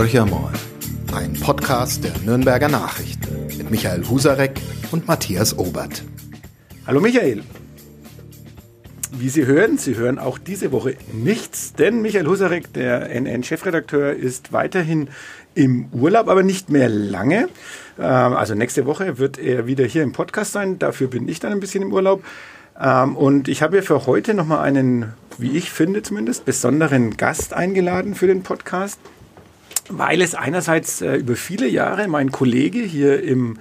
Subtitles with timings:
[0.00, 0.50] Horcher mal,
[1.12, 4.58] ein Podcast der Nürnberger Nachrichten mit Michael Husarek
[4.92, 6.02] und Matthias Obert.
[6.86, 7.42] Hallo Michael.
[9.12, 14.54] Wie Sie hören, Sie hören auch diese Woche nichts, denn Michael Husarek, der NN-Chefredakteur, ist
[14.54, 15.08] weiterhin
[15.54, 17.50] im Urlaub, aber nicht mehr lange.
[17.98, 20.78] Ähm, also nächste Woche wird er wieder hier im Podcast sein.
[20.78, 22.24] Dafür bin ich dann ein bisschen im Urlaub.
[22.80, 28.14] Ähm, und ich habe für heute nochmal einen, wie ich finde zumindest, besonderen Gast eingeladen
[28.14, 28.98] für den Podcast,
[29.90, 33.58] weil es einerseits äh, über viele Jahre mein Kollege hier im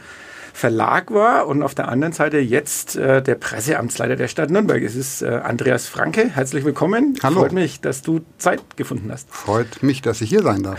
[0.59, 4.83] Verlag war und auf der anderen Seite jetzt äh, der Presseamtsleiter der Stadt Nürnberg.
[4.83, 6.31] Es ist äh, Andreas Franke.
[6.35, 7.15] Herzlich willkommen.
[7.23, 7.39] Hallo.
[7.39, 9.29] Freut mich, dass du Zeit gefunden hast.
[9.31, 10.77] Freut mich, dass ich hier sein darf.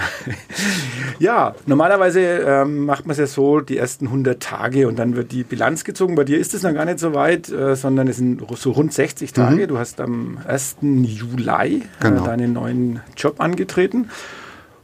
[1.18, 5.32] ja, normalerweise ähm, macht man es ja so, die ersten 100 Tage und dann wird
[5.32, 6.14] die Bilanz gezogen.
[6.14, 8.92] Bei dir ist es noch gar nicht so weit, äh, sondern es sind so rund
[8.92, 9.62] 60 Tage.
[9.62, 9.68] Mhm.
[9.68, 10.76] Du hast am 1.
[10.82, 12.24] Juli äh, genau.
[12.24, 14.10] deinen neuen Job angetreten.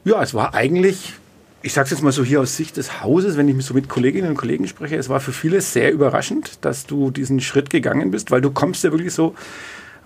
[0.06, 1.15] Ja, es war eigentlich
[1.66, 3.74] ich sage es jetzt mal so hier aus Sicht des Hauses, wenn ich mich so
[3.74, 7.71] mit Kolleginnen und Kollegen spreche, es war für viele sehr überraschend, dass du diesen Schritt
[7.71, 9.35] gegangen bist, weil du kommst ja wirklich so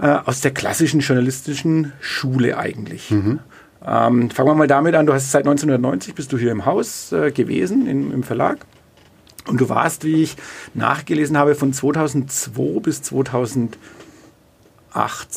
[0.01, 3.11] äh, aus der klassischen journalistischen Schule eigentlich.
[3.11, 3.41] Mhm.
[3.87, 7.13] Ähm, fangen wir mal damit an, du hast seit 1990 bist du hier im Haus
[7.13, 8.59] äh, gewesen, in, im Verlag.
[9.47, 10.37] Und du warst, wie ich
[10.73, 13.79] nachgelesen habe, von 2002 bis 2008,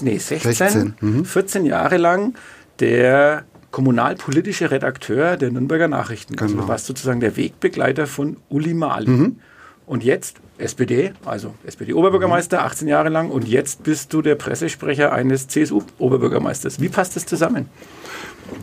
[0.04, 0.96] nee, 16, 16.
[1.02, 1.26] Mhm.
[1.26, 2.36] 14 Jahre lang
[2.80, 3.44] der
[3.74, 6.36] kommunalpolitischer Redakteur der Nürnberger Nachrichten.
[6.36, 6.60] Also genau.
[6.60, 9.10] Also du warst sozusagen der Wegbegleiter von Uli Mali.
[9.10, 9.40] Mhm.
[9.86, 12.92] Und jetzt SPD, also SPD-Oberbürgermeister, 18 mhm.
[12.92, 13.30] Jahre lang.
[13.32, 16.80] Und jetzt bist du der Pressesprecher eines CSU-Oberbürgermeisters.
[16.80, 17.68] Wie passt das zusammen?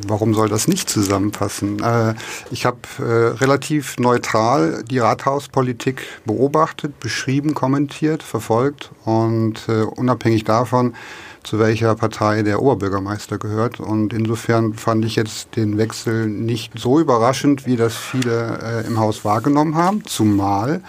[0.06, 1.82] Warum soll das nicht zusammenpassen?
[1.82, 2.14] Äh,
[2.52, 10.94] ich habe äh, relativ neutral die Rathauspolitik beobachtet, beschrieben, kommentiert, verfolgt und äh, unabhängig davon,
[11.42, 13.80] zu welcher Partei der Oberbürgermeister gehört.
[13.80, 18.98] Und insofern fand ich jetzt den Wechsel nicht so überraschend, wie das viele äh, im
[18.98, 20.82] Haus wahrgenommen haben, zumal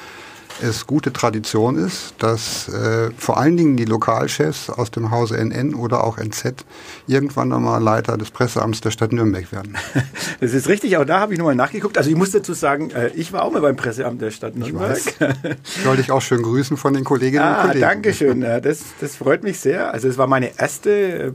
[0.62, 5.74] es gute Tradition ist, dass äh, vor allen Dingen die Lokalchefs aus dem Hause NN
[5.74, 6.66] oder auch NZ
[7.08, 9.78] irgendwann einmal Leiter des Presseamts der Stadt Nürnberg werden.
[10.40, 12.00] Das ist richtig, auch da habe ich nochmal nachgeguckt.
[12.00, 14.98] Also ich muss dazu sagen, äh, ich war auch mal beim Presseamt der Stadt Nürnberg.
[14.98, 15.36] Ich weiß.
[15.84, 17.82] Soll ich auch schön grüßen von den Kolleginnen ah, und Kollegen.
[17.82, 19.94] Dankeschön, das, das freut mich sehr.
[19.94, 21.32] Also es war meine erste äh,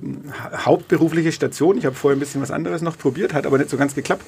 [0.56, 1.78] hauptberufliche Station.
[1.78, 4.24] Ich habe vorher ein bisschen was anderes noch probiert, hat aber nicht so ganz geklappt.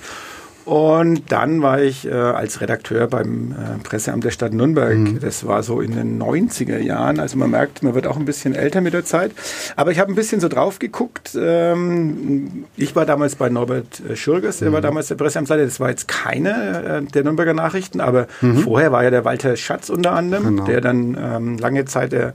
[0.69, 4.99] Und dann war ich äh, als Redakteur beim äh, Presseamt der Stadt Nürnberg.
[4.99, 5.19] Mhm.
[5.19, 7.21] Das war so in den 90er Jahren.
[7.21, 9.33] Also man merkt, man wird auch ein bisschen älter mit der Zeit.
[9.77, 11.34] Aber ich habe ein bisschen so drauf geguckt.
[11.41, 14.75] Ähm, ich war damals bei Norbert äh, Schürgers, der mhm.
[14.75, 15.65] war damals der Presseamtsleiter.
[15.65, 16.51] Das war jetzt keine
[16.85, 18.59] äh, der Nürnberger Nachrichten, aber mhm.
[18.59, 20.65] vorher war ja der Walter Schatz unter anderem, genau.
[20.67, 22.35] der dann ähm, lange Zeit der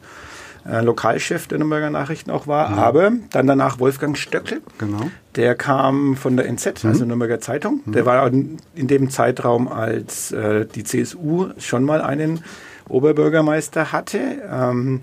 [0.69, 2.69] äh, Lokalchef der Nürnberger Nachrichten auch war.
[2.69, 2.79] Mhm.
[2.79, 4.61] Aber dann danach Wolfgang Stöckel.
[4.77, 5.09] Genau.
[5.35, 6.89] Der kam von der NZ, mhm.
[6.89, 7.81] also Nürnberger Zeitung.
[7.85, 7.91] Mhm.
[7.91, 12.43] Der war in dem Zeitraum, als äh, die CSU schon mal einen
[12.89, 14.19] Oberbürgermeister hatte.
[14.49, 15.01] Ähm,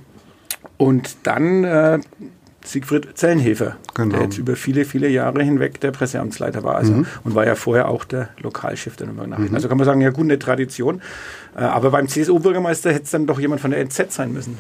[0.77, 1.99] und dann äh,
[2.65, 4.17] Siegfried Zellenhefer, genau.
[4.17, 7.07] der jetzt über viele, viele Jahre hinweg der Presseamtsleiter war also, mhm.
[7.25, 9.53] und war ja vorher auch der Lokalchef der Nürnberger Nachrichten.
[9.53, 9.57] Mhm.
[9.57, 11.01] Also kann man sagen, ja gut, eine Tradition.
[11.57, 14.59] Äh, aber beim CSU-Bürgermeister hätte es dann doch jemand von der NZ sein müssen.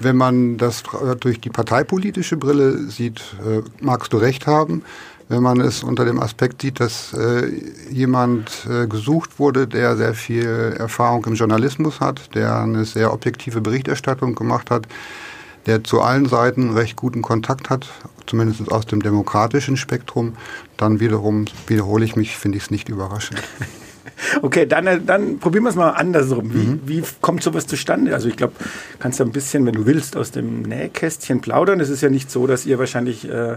[0.00, 0.82] Wenn man das
[1.20, 4.82] durch die parteipolitische Brille sieht, äh, magst du recht haben.
[5.28, 7.48] Wenn man es unter dem Aspekt sieht, dass äh,
[7.90, 13.62] jemand äh, gesucht wurde, der sehr viel Erfahrung im Journalismus hat, der eine sehr objektive
[13.62, 14.86] Berichterstattung gemacht hat,
[15.66, 17.86] der zu allen Seiten recht guten Kontakt hat,
[18.26, 20.36] zumindest aus dem demokratischen Spektrum,
[20.76, 23.42] dann wiederum wiederhole ich mich, finde ich es nicht überraschend.
[24.42, 26.52] Okay, dann, dann probieren wir es mal andersrum.
[26.54, 26.80] Wie, mhm.
[26.86, 28.14] wie kommt sowas zustande?
[28.14, 28.54] Also ich glaube,
[28.98, 31.80] kannst du ein bisschen, wenn du willst, aus dem Nähkästchen plaudern.
[31.80, 33.56] Es ist ja nicht so, dass ihr wahrscheinlich äh,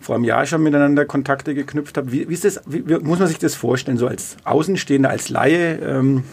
[0.00, 2.12] vor einem Jahr schon miteinander Kontakte geknüpft habt.
[2.12, 5.28] Wie, wie ist das, wie, wie, muss man sich das vorstellen, so als Außenstehender, als
[5.28, 5.76] Laie?
[5.76, 6.24] Ähm,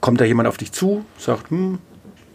[0.00, 1.78] kommt da jemand auf dich zu, sagt, hm,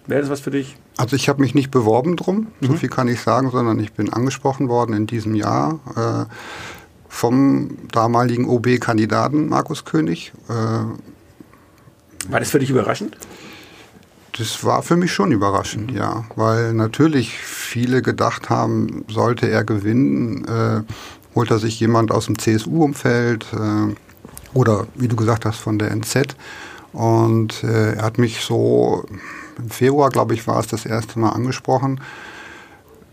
[0.07, 0.78] wäre das was für dich?
[0.97, 2.68] Also ich habe mich nicht beworben drum, mhm.
[2.68, 5.79] so viel kann ich sagen, sondern ich bin angesprochen worden in diesem Jahr.
[5.95, 6.31] Äh,
[7.15, 10.33] vom damaligen OB-Kandidaten Markus König.
[10.50, 13.17] Äh, war das für dich überraschend?
[14.38, 20.44] Das war für mich schon überraschend, ja, weil natürlich viele gedacht haben, sollte er gewinnen,
[20.45, 20.81] äh,
[21.35, 23.95] holt er sich jemand aus dem CSU-Umfeld äh,
[24.53, 26.35] oder wie du gesagt hast von der NZ.
[26.91, 29.06] Und äh, er hat mich so
[29.57, 32.01] im Februar, glaube ich, war es das erste Mal angesprochen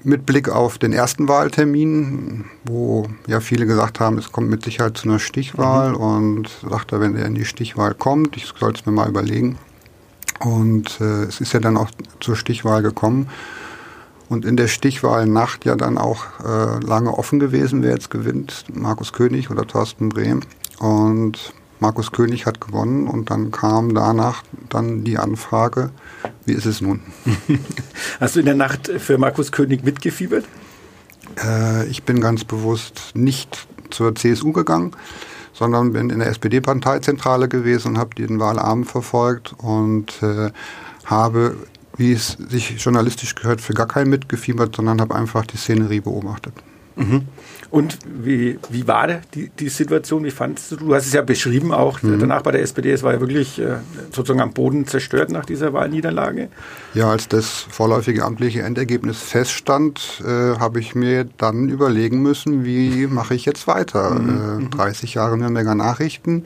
[0.04, 4.96] mit Blick auf den ersten Wahltermin, wo ja viele gesagt haben, es kommt mit Sicherheit
[4.96, 5.96] zu einer Stichwahl mhm.
[5.96, 9.58] und sagte, wenn er in die Stichwahl kommt, ich soll es mir mal überlegen.
[10.40, 11.90] Und äh, es ist ja dann auch
[12.20, 13.28] zur Stichwahl gekommen.
[14.28, 19.12] und in der Stichwahlnacht ja dann auch äh, lange offen gewesen, wer jetzt gewinnt, Markus
[19.12, 20.40] König oder Thorsten Brehm.
[20.78, 25.90] Und Markus König hat gewonnen und dann kam danach dann die Anfrage,
[26.44, 27.00] wie ist es nun?
[28.20, 30.44] Hast du in der Nacht für Markus König mitgefiebert?
[31.42, 34.92] Äh, ich bin ganz bewusst nicht zur CSU gegangen,
[35.52, 40.50] sondern bin in der SPD-Parteizentrale gewesen und habe den Wahlabend verfolgt und äh,
[41.04, 41.56] habe
[41.96, 46.54] wie es sich journalistisch gehört, für gar keinen mitgefiebert, sondern habe einfach die Szenerie beobachtet.
[46.96, 47.22] Mhm.
[47.70, 50.24] Und wie, wie war die, die Situation?
[50.24, 50.76] Wie fandest du?
[50.76, 52.20] Du hast es ja beschrieben auch mhm.
[52.20, 52.92] danach bei der SPD.
[52.92, 53.76] Es war ja wirklich äh,
[54.10, 56.48] sozusagen am Boden zerstört nach dieser Wahlniederlage.
[56.92, 63.06] Ja, als das vorläufige amtliche Endergebnis feststand, äh, habe ich mir dann überlegen müssen, wie
[63.06, 64.10] mache ich jetzt weiter?
[64.10, 64.66] Mhm.
[64.66, 66.44] Äh, 30 Jahre Nürnberger Nachrichten.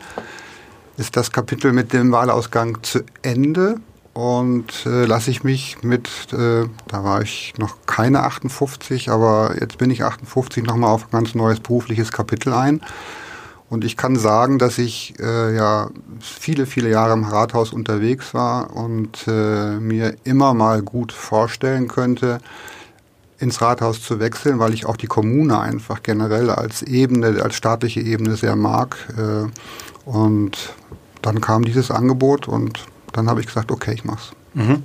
[0.97, 3.77] Ist das Kapitel mit dem Wahlausgang zu Ende?
[4.17, 9.77] Und äh, lasse ich mich mit, äh, da war ich noch keine 58, aber jetzt
[9.77, 12.81] bin ich 58, nochmal auf ein ganz neues berufliches Kapitel ein.
[13.69, 18.75] Und ich kann sagen, dass ich äh, ja viele, viele Jahre im Rathaus unterwegs war
[18.75, 22.39] und äh, mir immer mal gut vorstellen könnte,
[23.39, 28.01] ins Rathaus zu wechseln, weil ich auch die Kommune einfach generell als Ebene, als staatliche
[28.01, 28.97] Ebene sehr mag.
[29.19, 30.75] Äh, und
[31.21, 32.87] dann kam dieses Angebot und
[33.17, 34.33] dann habe ich gesagt, okay, ich mach's.
[34.55, 34.85] Mhm.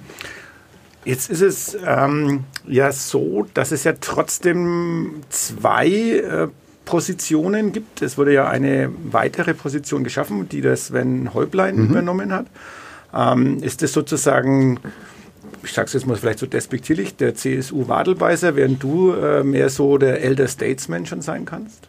[1.03, 6.47] Jetzt ist es ähm, ja so, dass es ja trotzdem zwei äh,
[6.85, 8.01] Positionen gibt.
[8.01, 11.85] Es wurde ja eine weitere Position geschaffen, die das Sven Häublein mhm.
[11.85, 12.45] übernommen hat.
[13.13, 14.79] Ähm, ist das sozusagen,
[15.63, 19.97] ich sage es jetzt mal vielleicht so despektierlich, der CSU-Wadelbeißer, während du äh, mehr so
[19.97, 21.87] der Elder Statesman schon sein kannst?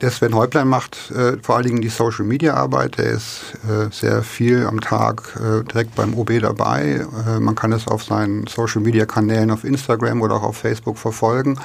[0.00, 3.00] Der Sven Häuplein macht äh, vor allen Dingen die Social Media Arbeit.
[3.00, 7.04] Er ist äh, sehr viel am Tag äh, direkt beim OB dabei.
[7.26, 10.98] Äh, man kann es auf seinen Social Media Kanälen auf Instagram oder auch auf Facebook
[10.98, 11.58] verfolgen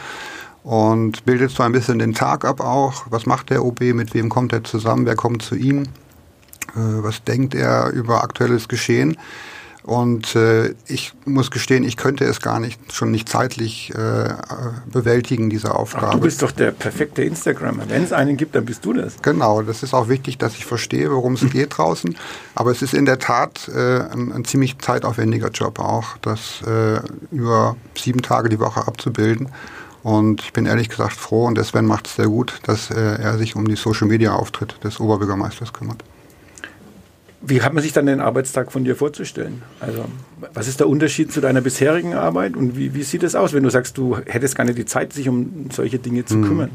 [0.64, 3.06] und bildet so ein bisschen den Tag ab auch.
[3.12, 3.82] Was macht der OB?
[3.94, 5.06] Mit wem kommt er zusammen?
[5.06, 5.84] Wer kommt zu ihm?
[5.84, 9.16] Äh, was denkt er über aktuelles Geschehen?
[9.84, 14.30] Und äh, ich muss gestehen, ich könnte es gar nicht, schon nicht zeitlich äh,
[14.86, 16.08] bewältigen, diese Aufgabe.
[16.08, 17.84] Ach, du bist doch der perfekte Instagrammer.
[17.90, 19.22] Wenn es einen gibt, dann bist du das.
[19.22, 22.16] Genau, das ist auch wichtig, dass ich verstehe, worum es geht draußen.
[22.56, 27.02] Aber es ist in der Tat äh, ein, ein ziemlich zeitaufwendiger Job auch, das äh,
[27.32, 29.50] über sieben Tage die Woche abzubilden.
[30.02, 33.22] Und ich bin ehrlich gesagt froh, und der Sven macht es sehr gut, dass äh,
[33.22, 36.04] er sich um die Social-Media-Auftritt des Oberbürgermeisters kümmert.
[37.46, 39.62] Wie hat man sich dann den Arbeitstag von dir vorzustellen?
[39.80, 40.06] Also,
[40.54, 43.64] was ist der Unterschied zu deiner bisherigen Arbeit und wie, wie sieht es aus, wenn
[43.64, 46.44] du sagst, du hättest gar nicht die Zeit, sich um solche Dinge zu hm.
[46.44, 46.72] kümmern?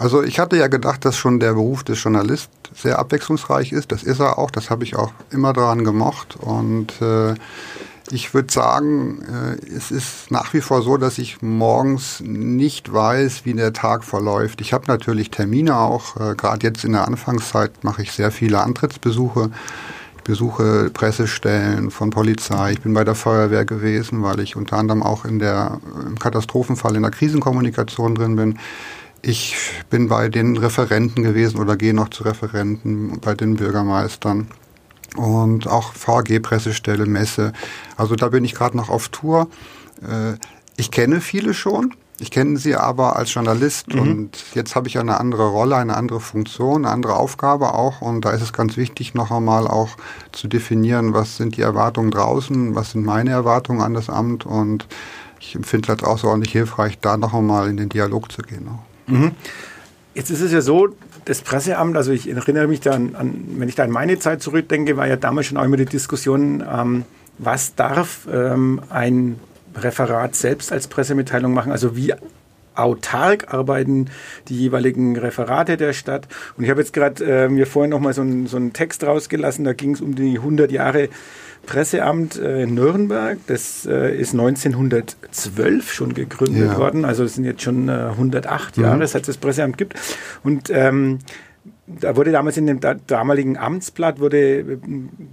[0.00, 3.92] Also ich hatte ja gedacht, dass schon der Beruf des Journalist sehr abwechslungsreich ist.
[3.92, 4.50] Das ist er auch.
[4.50, 6.36] Das habe ich auch immer daran gemocht.
[6.40, 7.34] Und äh,
[8.12, 13.44] ich würde sagen, äh, es ist nach wie vor so, dass ich morgens nicht weiß,
[13.44, 14.60] wie der Tag verläuft.
[14.60, 16.16] Ich habe natürlich Termine auch.
[16.16, 19.50] Äh, Gerade jetzt in der Anfangszeit mache ich sehr viele Antrittsbesuche.
[20.16, 22.72] Ich besuche Pressestellen von Polizei.
[22.72, 26.96] Ich bin bei der Feuerwehr gewesen, weil ich unter anderem auch in der, im Katastrophenfall
[26.96, 28.58] in der Krisenkommunikation drin bin.
[29.22, 29.56] Ich
[29.88, 34.48] bin bei den Referenten gewesen oder gehe noch zu Referenten, bei den Bürgermeistern
[35.16, 37.52] und auch VAG-Pressestelle, Messe.
[37.96, 39.48] Also da bin ich gerade noch auf Tour.
[40.02, 40.34] Äh,
[40.76, 41.94] ich kenne viele schon.
[42.20, 44.00] Ich kenne sie aber als Journalist mhm.
[44.00, 48.26] und jetzt habe ich eine andere Rolle, eine andere Funktion, eine andere Aufgabe auch und
[48.26, 49.96] da ist es ganz wichtig, noch einmal auch
[50.32, 54.86] zu definieren, was sind die Erwartungen draußen, was sind meine Erwartungen an das Amt und
[55.40, 58.68] ich empfinde es halt ordentlich hilfreich, da noch einmal in den Dialog zu gehen.
[59.06, 59.32] Mhm.
[60.14, 60.88] Jetzt ist es ja so,
[61.30, 64.96] das Presseamt, also ich erinnere mich dann an, wenn ich da an meine Zeit zurückdenke,
[64.96, 67.04] war ja damals schon auch immer die Diskussion, ähm,
[67.38, 69.38] was darf ähm, ein
[69.76, 72.14] Referat selbst als Pressemitteilung machen, also wie
[72.74, 74.06] autark arbeiten
[74.48, 76.28] die jeweiligen Referate der Stadt.
[76.56, 79.04] Und ich habe jetzt gerade äh, mir vorhin noch mal so, ein, so einen Text
[79.04, 81.08] rausgelassen, da ging es um die 100 Jahre
[81.66, 83.38] Presseamt äh, Nürnberg.
[83.46, 86.78] Das äh, ist 1912 schon gegründet ja.
[86.78, 87.04] worden.
[87.04, 88.84] Also es sind jetzt schon äh, 108 mhm.
[88.84, 89.94] Jahre, seit es das Presseamt gibt.
[90.42, 91.18] Und ähm,
[92.00, 94.78] da wurde damals in dem damaligen Amtsblatt wurde äh,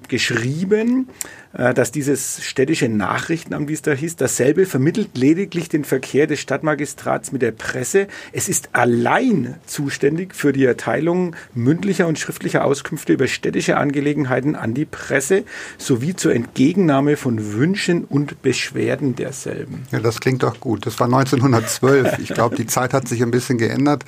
[0.08, 1.10] geschrieben,
[1.54, 6.40] äh, dass dieses städtische Nachrichtenamt, wie es da hieß, dasselbe vermittelt lediglich den Verkehr des
[6.40, 8.08] Stadtmagistrats mit der Presse.
[8.32, 14.74] Es ist allein zuständig für die Erteilung mündlicher und schriftlicher Auskünfte über städtische Angelegenheiten an
[14.74, 15.44] die Presse
[15.78, 19.84] sowie zur Entgegennahme von Wünschen und Beschwerden derselben.
[19.92, 20.86] Ja, das klingt doch gut.
[20.86, 22.20] Das war 1912.
[22.20, 24.04] Ich glaube, die Zeit hat sich ein bisschen geändert.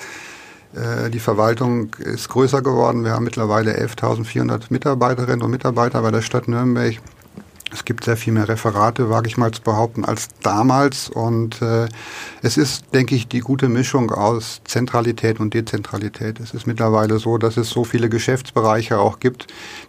[0.74, 3.04] Äh, die Verwaltung ist größer geworden.
[3.04, 7.00] Wir haben mittlerweile 11.400 Mitarbeiterinnen und Mitarbeiter bei der Stadt Nürnberg.
[7.72, 11.08] Es gibt sehr viel mehr Referate, wage ich mal zu behaupten, als damals.
[11.08, 11.88] Und äh,
[12.42, 16.40] es ist, denke ich, die gute Mischung aus Zentralität und Dezentralität.
[16.40, 19.48] Es ist mittlerweile so, dass es so viele Geschäftsbereiche auch gibt,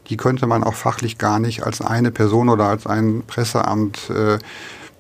[0.08, 4.38] die könnte man auch fachlich gar nicht als eine Person oder als ein Presseamt äh,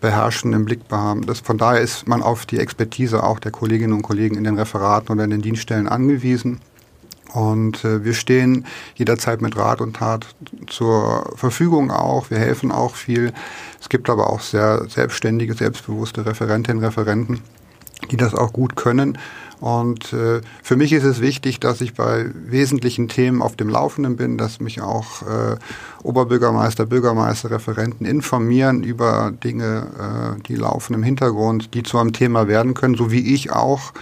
[0.00, 1.26] beherrschen, im Blick haben.
[1.26, 4.58] Das, von daher ist man auf die Expertise auch der Kolleginnen und Kollegen in den
[4.58, 6.60] Referaten oder in den Dienststellen angewiesen.
[7.32, 8.66] Und äh, wir stehen
[8.96, 10.26] jederzeit mit Rat und Tat
[10.66, 12.30] zur Verfügung auch.
[12.30, 13.32] Wir helfen auch viel.
[13.80, 17.40] Es gibt aber auch sehr selbstständige, selbstbewusste Referentinnen und Referenten,
[18.10, 19.18] die das auch gut können.
[19.60, 24.16] Und äh, für mich ist es wichtig, dass ich bei wesentlichen Themen auf dem Laufenden
[24.16, 25.56] bin, dass mich auch äh,
[26.02, 32.48] Oberbürgermeister, Bürgermeister, Referenten informieren über Dinge, äh, die laufen im Hintergrund, die zu einem Thema
[32.48, 33.92] werden können, so wie ich auch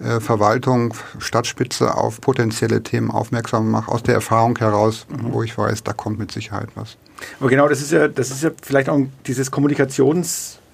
[0.00, 5.32] äh, Verwaltung, Stadtspitze auf potenzielle Themen aufmerksam mache, aus der Erfahrung heraus, mhm.
[5.32, 6.96] wo ich weiß, da kommt mit Sicherheit was.
[7.38, 9.52] Aber genau, das ist ja, das ist ja vielleicht auch dieses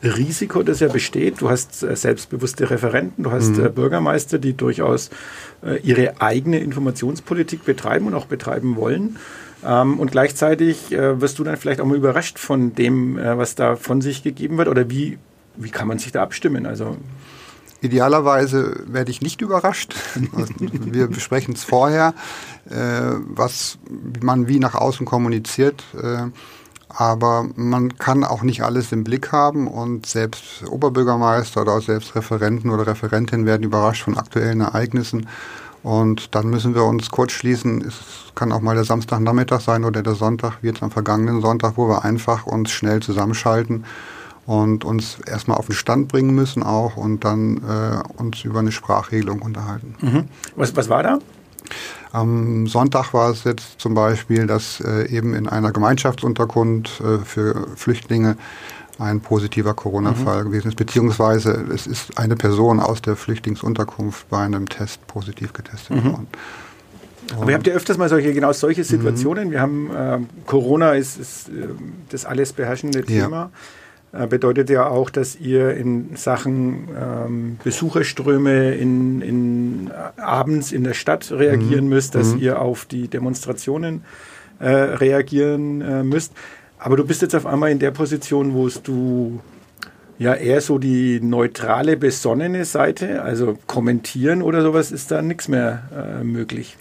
[0.00, 1.40] Kommunikationsrisiko, das ja besteht.
[1.40, 3.66] Du hast äh, selbstbewusste Referenten, du hast mhm.
[3.66, 5.10] äh, Bürgermeister, die durchaus
[5.62, 9.16] äh, ihre eigene Informationspolitik betreiben und auch betreiben wollen.
[9.64, 14.00] Ähm, und gleichzeitig wirst du dann vielleicht auch mal überrascht von dem, was da von
[14.00, 14.68] sich gegeben wird.
[14.68, 15.18] Oder wie,
[15.56, 16.66] wie kann man sich da abstimmen?
[16.66, 16.96] Also
[17.82, 19.94] Idealerweise werde ich nicht überrascht.
[20.58, 22.12] Wir besprechen es vorher,
[22.66, 23.78] was
[24.20, 25.82] man wie nach außen kommuniziert.
[26.90, 32.70] Aber man kann auch nicht alles im Blick haben und selbst Oberbürgermeister oder selbst Referenten
[32.70, 35.28] oder Referentinnen werden überrascht von aktuellen Ereignissen.
[35.82, 37.80] Und dann müssen wir uns kurz schließen.
[37.80, 37.94] Es
[38.34, 41.88] kann auch mal der Samstagnachmittag sein oder der Sonntag, wie jetzt am vergangenen Sonntag, wo
[41.88, 43.84] wir einfach uns schnell zusammenschalten
[44.46, 48.72] und uns erstmal auf den Stand bringen müssen auch und dann äh, uns über eine
[48.72, 49.94] Sprachregelung unterhalten.
[50.00, 50.28] Mhm.
[50.56, 51.18] Was, was war da?
[52.12, 57.68] Am Sonntag war es jetzt zum Beispiel, dass äh, eben in einer Gemeinschaftsunterkunft äh, für
[57.76, 58.36] Flüchtlinge
[58.98, 60.48] ein positiver Corona-Fall mhm.
[60.48, 66.04] gewesen ist, beziehungsweise es ist eine Person aus der Flüchtlingsunterkunft bei einem Test positiv getestet
[66.04, 66.12] mhm.
[66.12, 66.26] worden.
[67.36, 68.86] Aber ihr habt ja öfters mal solche, genau solche mhm.
[68.86, 69.48] Situationen.
[69.48, 69.52] Mhm.
[69.52, 71.68] Wir haben äh, Corona ist, ist äh,
[72.10, 73.36] das alles beherrschende Thema.
[73.36, 73.50] Ja.
[74.12, 80.82] Äh, bedeutet ja auch, dass ihr in Sachen ähm, Besucherströme in, in, äh, abends in
[80.82, 81.90] der Stadt reagieren mhm.
[81.90, 82.40] müsst, dass mhm.
[82.40, 84.02] ihr auf die Demonstrationen
[84.58, 86.32] äh, reagieren äh, müsst.
[86.78, 89.40] Aber du bist jetzt auf einmal in der Position, wo du
[90.18, 96.18] ja eher so die neutrale, besonnene Seite, also kommentieren oder sowas, ist da nichts mehr
[96.20, 96.76] äh, möglich.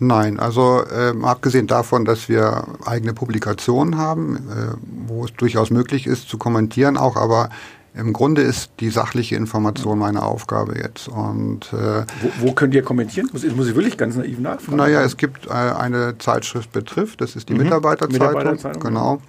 [0.00, 4.76] Nein, also äh, abgesehen davon, dass wir eigene Publikationen haben, äh,
[5.08, 7.50] wo es durchaus möglich ist zu kommentieren auch, aber
[7.94, 11.08] im Grunde ist die sachliche Information meine Aufgabe jetzt.
[11.08, 13.28] Und, äh, wo, wo, könnt ihr kommentieren?
[13.32, 14.76] Muss, muss ich wirklich ganz naiv nachfragen?
[14.76, 17.64] Naja, es gibt äh, eine Zeitschrift betrifft, das ist die mhm.
[17.64, 18.28] Mitarbeiterzeitung.
[18.28, 18.82] Mitarbeiterzeitung.
[18.82, 19.20] Genau.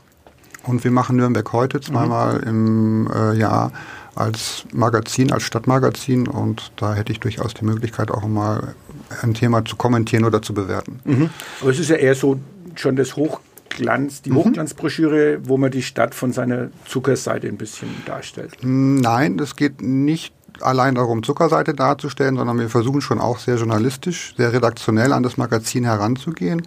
[0.66, 2.48] Und wir machen Nürnberg heute zweimal mhm.
[2.48, 3.72] im äh, Jahr
[4.20, 8.76] als Magazin, als Stadtmagazin und da hätte ich durchaus die Möglichkeit auch mal
[9.22, 11.00] ein Thema zu kommentieren oder zu bewerten.
[11.06, 11.30] Mhm.
[11.62, 12.40] Aber es ist ja eher so
[12.76, 14.36] schon das Hochglanz, die mhm.
[14.36, 18.58] Hochglanzbroschüre, wo man die Stadt von seiner Zuckerseite ein bisschen darstellt.
[18.62, 24.34] Nein, das geht nicht allein darum, Zuckerseite darzustellen, sondern wir versuchen schon auch sehr journalistisch,
[24.36, 26.64] sehr redaktionell an das Magazin heranzugehen.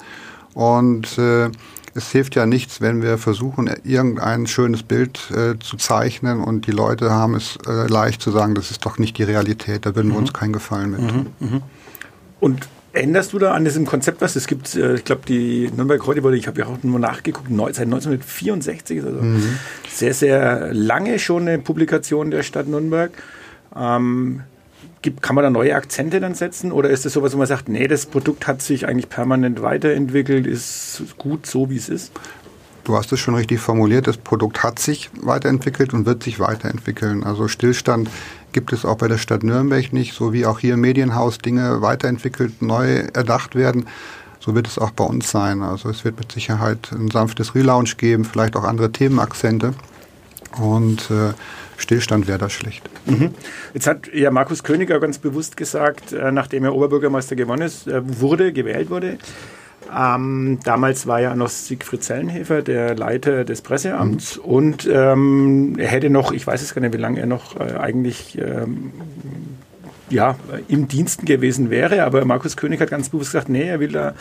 [0.55, 1.51] Und äh,
[1.95, 6.71] es hilft ja nichts, wenn wir versuchen, irgendein schönes Bild äh, zu zeichnen und die
[6.71, 10.09] Leute haben es äh, leicht zu sagen, das ist doch nicht die Realität, da würden
[10.09, 10.13] mhm.
[10.13, 11.01] wir uns keinen Gefallen mit.
[11.01, 11.27] Mhm.
[11.41, 11.63] Mhm.
[12.41, 14.37] Und änderst du da an diesem Konzept was?
[14.37, 17.49] Es gibt, äh, ich glaube, die Nürnberg heute wurde, ich habe ja auch nur nachgeguckt,
[17.49, 19.59] seit 1964, also mhm.
[19.89, 23.13] sehr, sehr lange schon eine Publikation der Stadt Nürnberg.
[23.75, 24.43] Ähm,
[25.03, 27.69] gibt, kann man da neue Akzente dann setzen oder ist das sowas, wo man sagt,
[27.69, 32.13] nee, das Produkt hat sich eigentlich permanent weiterentwickelt, ist gut so, wie es ist?
[32.85, 37.23] Du hast es schon richtig formuliert, das Produkt hat sich weiterentwickelt und wird sich weiterentwickeln.
[37.23, 38.11] Also Stillstand
[38.53, 41.81] gibt es auch bei der Stadt Nürnberg nicht, so wie auch hier im Medienhaus Dinge
[41.81, 43.87] weiterentwickelt, neu erdacht werden.
[44.41, 45.63] So wird es auch bei uns sein.
[45.63, 49.75] Also es wird mit Sicherheit ein sanftes Relaunch geben, vielleicht auch andere Themenakzente.
[50.59, 51.33] Und äh,
[51.83, 52.83] Stillstand wäre das schlecht.
[53.07, 53.35] Mhm.
[53.75, 58.01] Jetzt hat ja Markus Königer ganz bewusst gesagt, äh, nachdem er Oberbürgermeister gewonnen ist, äh,
[58.05, 59.19] wurde, gewählt wurde,
[59.95, 64.45] ähm, damals war ja noch Siegfried Zellenhefer der Leiter des Presseamts mhm.
[64.45, 67.75] und ähm, er hätte noch, ich weiß es gar nicht, wie lange er noch äh,
[67.75, 68.93] eigentlich ähm,
[70.09, 70.37] ja,
[70.69, 74.15] im Diensten gewesen wäre, aber Markus König hat ganz bewusst gesagt, nee, er will da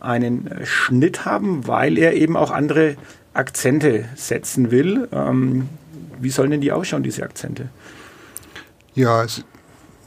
[0.00, 2.96] einen Schnitt haben, weil er eben auch andere
[3.36, 5.08] Akzente setzen will.
[5.12, 5.68] Ähm,
[6.20, 7.68] wie sollen denn die ausschauen, diese Akzente?
[8.94, 9.44] Ja, es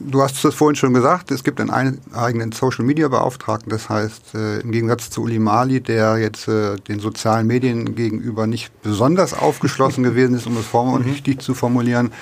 [0.00, 3.70] du hast es vorhin schon gesagt, es gibt einen eigenen Social Media Beauftragten.
[3.70, 8.46] Das heißt, äh, im Gegensatz zu Uli Mali, der jetzt äh, den sozialen Medien gegenüber
[8.46, 11.40] nicht besonders aufgeschlossen gewesen ist, um es vorsichtig mhm.
[11.40, 12.12] zu formulieren,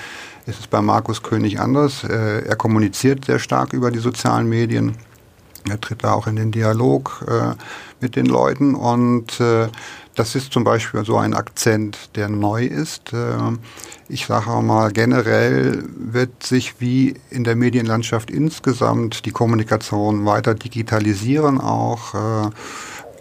[0.45, 2.03] ist es bei Markus König anders.
[2.03, 4.97] Äh, er kommuniziert sehr stark über die sozialen Medien.
[5.69, 7.55] Er tritt da auch in den Dialog äh,
[8.01, 9.67] mit den Leuten und äh,
[10.19, 13.13] das ist zum Beispiel so ein Akzent, der neu ist.
[13.13, 13.59] Ähm,
[14.09, 21.61] ich sage mal, generell wird sich wie in der Medienlandschaft insgesamt die Kommunikation weiter digitalisieren,
[21.61, 22.49] auch, äh,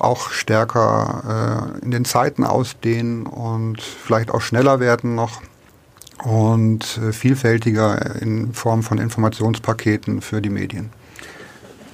[0.00, 5.40] auch stärker äh, in den Zeiten ausdehnen und vielleicht auch schneller werden noch
[6.24, 10.90] und äh, vielfältiger in Form von Informationspaketen für die Medien.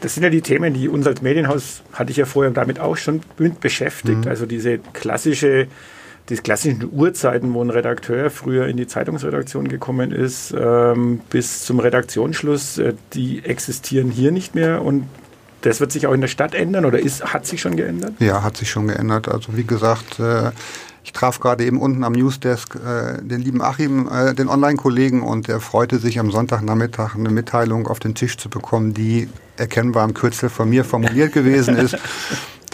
[0.04, 2.98] Das sind ja die Themen, die uns als Medienhaus, hatte ich ja vorher damit auch
[2.98, 3.22] schon
[3.58, 4.26] beschäftigt.
[4.26, 4.28] Mhm.
[4.28, 5.66] Also diese klassische,
[6.28, 11.80] die klassischen Uhrzeiten, wo ein Redakteur früher in die Zeitungsredaktion gekommen ist, ähm, bis zum
[11.80, 15.08] Redaktionsschluss, äh, die existieren hier nicht mehr und
[15.62, 18.12] das wird sich auch in der Stadt ändern oder ist, hat sich schon geändert?
[18.18, 19.28] Ja, hat sich schon geändert.
[19.28, 20.50] Also wie gesagt, äh,
[21.02, 25.48] ich traf gerade eben unten am Newsdesk äh, den lieben Achim, äh, den Online-Kollegen, und
[25.48, 30.14] er freute sich am Sonntagnachmittag eine Mitteilung auf den Tisch zu bekommen, die erkennbar im
[30.14, 31.96] Kürzel von mir formuliert gewesen ist.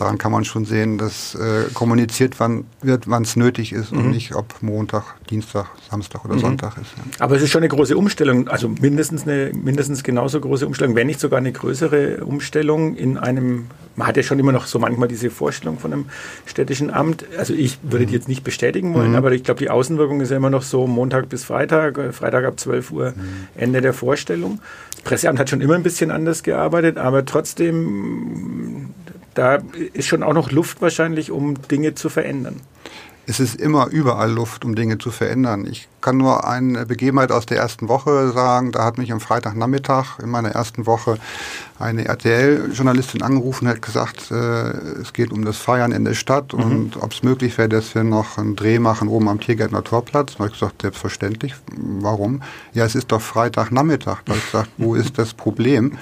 [0.01, 3.99] daran kann man schon sehen, dass äh, kommuniziert wann, wird, wann es nötig ist mhm.
[3.99, 6.41] und nicht ob Montag, Dienstag, Samstag oder mhm.
[6.41, 6.93] Sonntag ist.
[6.97, 7.25] Ja.
[7.25, 11.07] Aber es ist schon eine große Umstellung, also mindestens eine mindestens genauso große Umstellung, wenn
[11.07, 15.09] nicht sogar eine größere Umstellung in einem, man hat ja schon immer noch so manchmal
[15.09, 16.07] diese Vorstellung von einem
[16.47, 17.25] städtischen Amt.
[17.37, 18.19] Also ich würde die mhm.
[18.19, 19.17] jetzt nicht bestätigen wollen, mhm.
[19.17, 22.45] aber ich glaube, die Außenwirkung ist ja immer noch so Montag bis Freitag, äh, Freitag
[22.47, 23.49] ab 12 Uhr mhm.
[23.55, 24.61] Ende der Vorstellung.
[25.05, 28.91] Presseamt hat schon immer ein bisschen anders gearbeitet, aber trotzdem
[29.35, 29.59] da
[29.93, 32.61] ist schon auch noch Luft wahrscheinlich, um Dinge zu verändern.
[33.27, 35.67] Es ist immer überall Luft, um Dinge zu verändern.
[35.71, 38.73] Ich kann nur eine Begebenheit aus der ersten Woche sagen.
[38.73, 41.19] Da hat mich am Freitagnachmittag in meiner ersten Woche
[41.79, 44.35] eine RTL-Journalistin angerufen und hat gesagt, äh,
[45.01, 46.63] es geht um das Feiern in der Stadt mhm.
[46.63, 50.33] und ob es möglich wäre, dass wir noch einen Dreh machen oben am Tiergärtner Torplatz.
[50.33, 51.55] Da habe ich gesagt, selbstverständlich.
[51.77, 52.43] Warum?
[52.75, 54.23] Ja, es ist doch Freitagnachmittag.
[54.25, 55.97] Da habe ich gesagt, wo ist das Problem?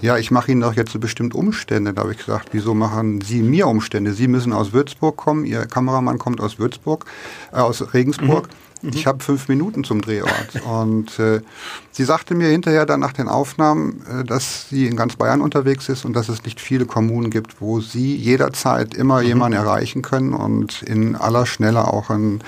[0.00, 1.92] Ja, ich mache Ihnen doch jetzt so bestimmt Umstände.
[1.92, 4.12] Da habe ich gesagt, wieso machen Sie mir Umstände?
[4.14, 7.04] Sie müssen aus Würzburg kommen, Ihr Kameramann kommt aus Würzburg,
[7.52, 8.48] äh, aus Regensburg.
[8.48, 8.69] Mhm.
[8.82, 8.90] Mhm.
[8.94, 10.62] Ich habe fünf Minuten zum Drehort.
[10.64, 11.40] Und äh,
[11.90, 15.88] sie sagte mir hinterher dann nach den Aufnahmen, äh, dass sie in ganz Bayern unterwegs
[15.88, 19.26] ist und dass es nicht viele Kommunen gibt, wo sie jederzeit immer mhm.
[19.26, 22.42] jemanden erreichen können und in aller Schnelle auch ein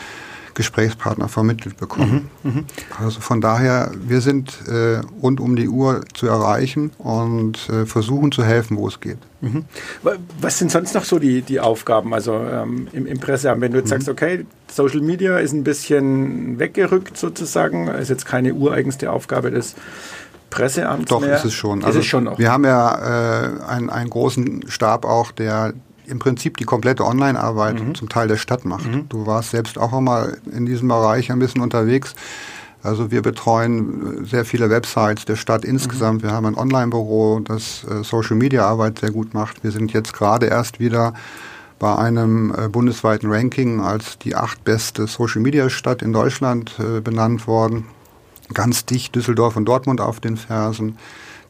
[0.54, 2.30] Gesprächspartner vermittelt bekommen.
[2.42, 2.62] Mhm, mh.
[3.04, 8.32] Also von daher, wir sind äh, rund um die Uhr zu erreichen und äh, versuchen
[8.32, 9.18] zu helfen, wo es geht.
[9.40, 9.64] Mhm.
[10.40, 13.78] Was sind sonst noch so die, die Aufgaben, also ähm, im, im Presseamt, wenn du
[13.78, 13.94] jetzt mhm.
[13.94, 19.74] sagst, okay, Social Media ist ein bisschen weggerückt sozusagen, ist jetzt keine ureigenste Aufgabe des
[20.50, 21.36] Presseamts Doch, mehr.
[21.36, 21.80] ist es schon.
[21.80, 22.38] Ist also, es schon auch.
[22.38, 25.72] Wir haben ja äh, einen, einen großen Stab auch, der
[26.06, 27.94] im Prinzip die komplette Online-Arbeit mhm.
[27.94, 28.86] zum Teil der Stadt macht.
[28.86, 29.08] Mhm.
[29.08, 32.14] Du warst selbst auch einmal in diesem Bereich ein bisschen unterwegs.
[32.82, 36.22] Also wir betreuen sehr viele Websites der Stadt insgesamt.
[36.22, 36.26] Mhm.
[36.26, 39.62] Wir haben ein Online-Büro, das äh, Social-Media-Arbeit sehr gut macht.
[39.62, 41.14] Wir sind jetzt gerade erst wieder
[41.78, 47.86] bei einem äh, bundesweiten Ranking als die acht beste Social-Media-Stadt in Deutschland äh, benannt worden.
[48.52, 50.98] Ganz dicht Düsseldorf und Dortmund auf den Fersen.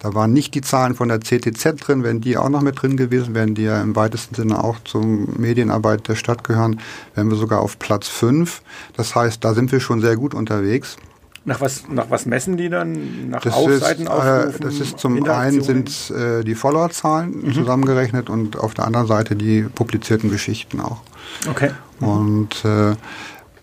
[0.03, 2.03] Da waren nicht die Zahlen von der CTZ drin.
[2.03, 5.05] Wenn die auch noch mit drin gewesen wären, die ja im weitesten Sinne auch zur
[5.05, 6.81] Medienarbeit der Stadt gehören,
[7.15, 8.62] wären wir sogar auf Platz 5.
[8.97, 10.97] Das heißt, da sind wir schon sehr gut unterwegs.
[11.45, 13.31] Nach was, nach was messen die dann?
[13.31, 17.53] Nach das Aufseiten ist, äh, Das ist zum einen sind äh, die Followerzahlen mhm.
[17.53, 21.01] zusammengerechnet und auf der anderen Seite die publizierten Geschichten auch.
[21.49, 21.71] Okay.
[22.01, 22.09] Mhm.
[22.09, 22.95] Und äh,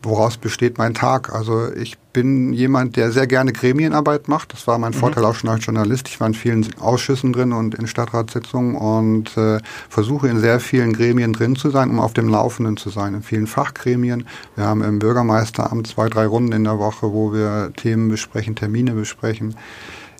[0.01, 1.33] woraus besteht mein Tag?
[1.33, 4.53] Also ich bin jemand, der sehr gerne Gremienarbeit macht.
[4.53, 4.97] Das war mein mhm.
[4.97, 6.07] Vorteil auch schon als Journalist.
[6.07, 9.59] Ich war in vielen Ausschüssen drin und in Stadtratssitzungen und äh,
[9.89, 13.13] versuche in sehr vielen Gremien drin zu sein, um auf dem Laufenden zu sein.
[13.13, 14.25] In vielen Fachgremien.
[14.55, 18.93] Wir haben im Bürgermeisteramt zwei, drei Runden in der Woche, wo wir Themen besprechen, Termine
[18.93, 19.55] besprechen.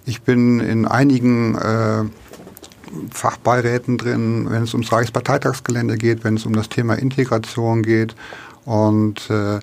[0.05, 2.03] Ich bin in einigen äh,
[3.11, 8.15] Fachbeiräten drin, wenn es ums Reichsparteitagsgelände geht, wenn es um das Thema Integration geht
[8.69, 9.59] und äh,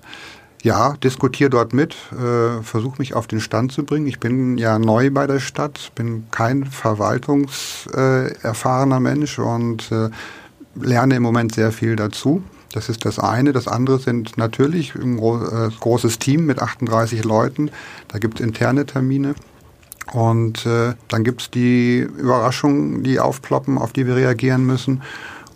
[0.63, 4.09] ja, diskutiere dort mit, äh, versuche mich auf den Stand zu bringen.
[4.09, 10.11] Ich bin ja neu bei der Stadt, bin kein verwaltungserfahrener äh, Mensch und äh,
[10.75, 12.43] lerne im Moment sehr viel dazu.
[12.73, 13.53] Das ist das eine.
[13.53, 17.71] Das andere sind natürlich ein äh, großes Team mit 38 Leuten.
[18.09, 19.37] Da gibt es interne Termine.
[20.13, 25.03] Und äh, dann gibt es die Überraschungen, die aufploppen, auf die wir reagieren müssen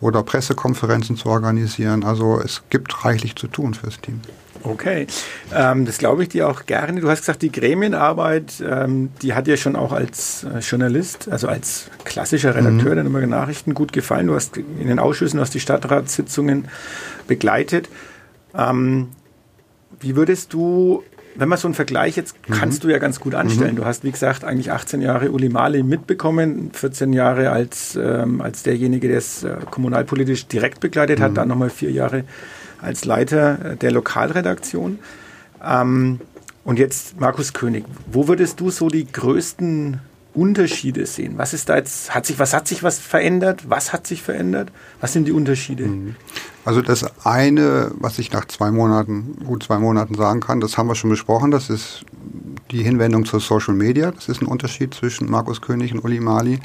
[0.01, 2.05] oder Pressekonferenzen zu organisieren.
[2.05, 4.21] Also es gibt reichlich zu tun fürs Team.
[4.63, 5.07] Okay,
[5.55, 7.01] ähm, das glaube ich dir auch gerne.
[7.01, 11.49] Du hast gesagt, die Gremienarbeit, ähm, die hat dir schon auch als äh, Journalist, also
[11.49, 13.13] als klassischer Redakteur mhm.
[13.13, 14.27] der Nachrichten gut gefallen.
[14.27, 16.69] Du hast in den Ausschüssen, du hast die Stadtratssitzungen
[17.27, 17.89] begleitet.
[18.55, 19.09] Ähm,
[19.99, 22.55] wie würdest du, wenn man so einen Vergleich jetzt, mhm.
[22.55, 23.73] kannst du ja ganz gut anstellen.
[23.73, 23.77] Mhm.
[23.77, 28.63] Du hast, wie gesagt, eigentlich 18 Jahre Uli Mali mitbekommen, 14 Jahre als, ähm, als
[28.63, 31.37] derjenige, der es äh, kommunalpolitisch direkt begleitet hat, mhm.
[31.37, 32.25] dann nochmal vier Jahre
[32.81, 34.99] als Leiter der Lokalredaktion.
[35.65, 36.21] Ähm,
[36.65, 40.01] und jetzt Markus König, wo würdest du so die größten
[40.35, 41.35] Unterschiede sehen?
[41.37, 43.69] Was ist da jetzt, hat sich, was hat sich was verändert?
[43.69, 44.71] Was hat sich verändert?
[45.01, 45.85] Was sind die Unterschiede?
[46.65, 50.89] Also das eine, was ich nach zwei Monaten, gut zwei Monaten sagen kann, das haben
[50.89, 52.05] wir schon besprochen, das ist
[52.71, 54.11] die Hinwendung zur Social Media.
[54.11, 56.61] Das ist ein Unterschied zwischen Markus König und Uli Mali.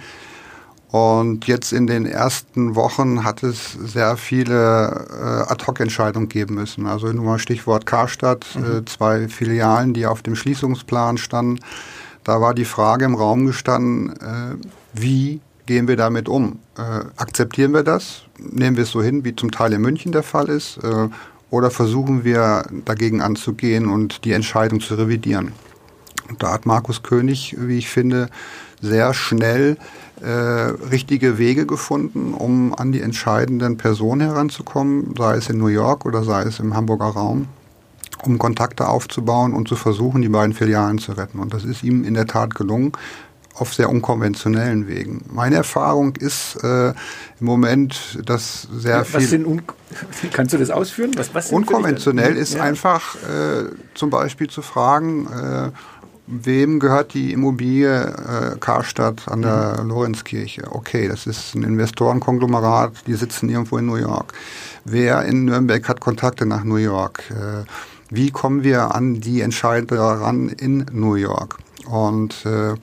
[0.92, 6.86] Und jetzt in den ersten Wochen hat es sehr viele äh, Ad-Hoc-Entscheidungen geben müssen.
[6.86, 8.78] Also nur mal Stichwort Karstadt, mhm.
[8.80, 11.60] äh, zwei Filialen, die auf dem Schließungsplan standen.
[12.24, 14.56] Da war die Frage im Raum gestanden, äh,
[14.94, 16.60] wie gehen wir damit um?
[16.78, 18.25] Äh, akzeptieren wir das?
[18.38, 20.78] Nehmen wir es so hin, wie zum Teil in München der Fall ist?
[20.84, 21.10] Äh,
[21.50, 25.54] oder versuchen wir dagegen anzugehen und die Entscheidung zu revidieren?
[26.40, 28.30] Da hat Markus König, wie ich finde,
[28.82, 29.78] sehr schnell
[30.22, 36.06] äh, richtige Wege gefunden, um an die entscheidenden Personen heranzukommen, sei es in New York
[36.06, 37.48] oder sei es im Hamburger Raum,
[38.24, 41.40] um Kontakte aufzubauen und zu versuchen, die beiden Filialen zu retten.
[41.40, 42.94] Und das ist ihm in der Tat gelungen
[43.56, 45.24] auf sehr unkonventionellen Wegen.
[45.32, 46.96] Meine Erfahrung ist äh, im
[47.40, 49.28] Moment, dass sehr was viel.
[49.28, 49.64] Sind
[50.34, 51.12] kannst du das ausführen?
[51.16, 52.64] Was, was unkonventionell ist ja.
[52.64, 55.72] einfach äh, zum Beispiel zu fragen, äh,
[56.28, 59.90] wem gehört die Immobilie äh, Karstadt an der mhm.
[59.90, 60.64] Lorenzkirche?
[60.72, 64.34] Okay, das ist ein Investorenkonglomerat, die sitzen irgendwo in New York.
[64.84, 67.24] Wer in Nürnberg hat Kontakte nach New York?
[67.32, 67.64] Äh,
[68.10, 71.58] wie kommen wir an die Entscheider ran in New York?
[71.86, 72.74] Und äh,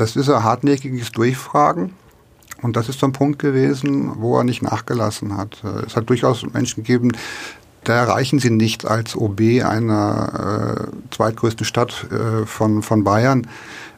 [0.00, 1.94] das ist ein hartnäckiges Durchfragen.
[2.62, 5.62] Und das ist so ein Punkt gewesen, wo er nicht nachgelassen hat.
[5.64, 7.12] Äh, es hat durchaus Menschen gegeben,
[7.84, 13.46] da erreichen sie nicht als OB einer äh, zweitgrößten Stadt äh, von, von Bayern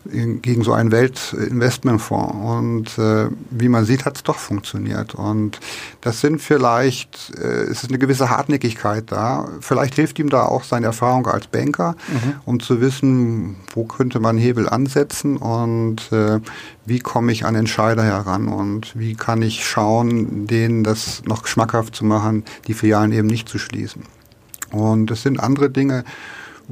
[0.05, 2.35] gegen so einen Weltinvestmentfonds.
[2.35, 5.15] Und äh, wie man sieht, hat es doch funktioniert.
[5.15, 5.61] Und
[6.01, 9.49] das sind vielleicht, äh, es ist eine gewisse Hartnäckigkeit da.
[9.61, 12.35] Vielleicht hilft ihm da auch seine Erfahrung als Banker, mhm.
[12.45, 16.41] um zu wissen, wo könnte man Hebel ansetzen und äh,
[16.87, 21.95] wie komme ich an Entscheider heran und wie kann ich schauen, denen das noch schmackhaft
[21.95, 24.03] zu machen, die Filialen eben nicht zu schließen.
[24.73, 26.05] Und es sind andere Dinge,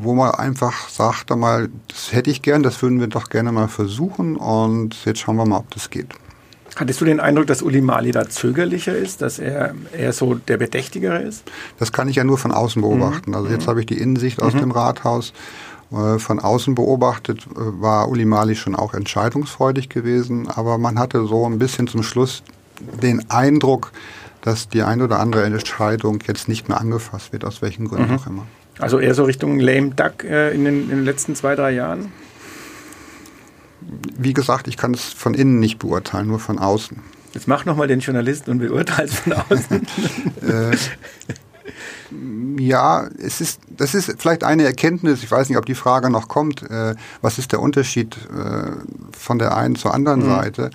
[0.01, 3.69] wo man einfach sagt, einmal, das hätte ich gern, das würden wir doch gerne mal
[3.69, 6.15] versuchen und jetzt schauen wir mal, ob das geht.
[6.77, 10.59] Hattest du den Eindruck, dass Uli Mali da zögerlicher ist, dass er eher so der
[10.59, 11.43] Bedächtigere ist?
[11.81, 13.31] Das kann ich ja nur von außen beobachten.
[13.31, 13.37] Mhm.
[13.37, 13.71] Also jetzt mhm.
[13.71, 14.61] habe ich die Innensicht aus mhm.
[14.61, 15.33] dem Rathaus.
[15.91, 21.27] Äh, von außen beobachtet äh, war Uli Mali schon auch entscheidungsfreudig gewesen, aber man hatte
[21.27, 22.45] so ein bisschen zum Schluss
[23.03, 23.91] den Eindruck,
[24.43, 28.19] dass die ein oder andere Entscheidung jetzt nicht mehr angefasst wird, aus welchen Gründen mhm.
[28.19, 28.47] auch immer.
[28.79, 32.13] Also eher so Richtung Lame Duck äh, in, den, in den letzten zwei, drei Jahren?
[34.17, 36.99] Wie gesagt, ich kann es von innen nicht beurteilen, nur von außen.
[37.35, 39.87] Jetzt mach nochmal den Journalisten und beurteile es von außen.
[40.43, 40.77] äh,
[42.59, 46.29] ja, es ist, das ist vielleicht eine Erkenntnis, ich weiß nicht, ob die Frage noch
[46.29, 48.71] kommt, äh, was ist der Unterschied äh,
[49.17, 50.31] von der einen zur anderen mhm.
[50.31, 50.71] Seite?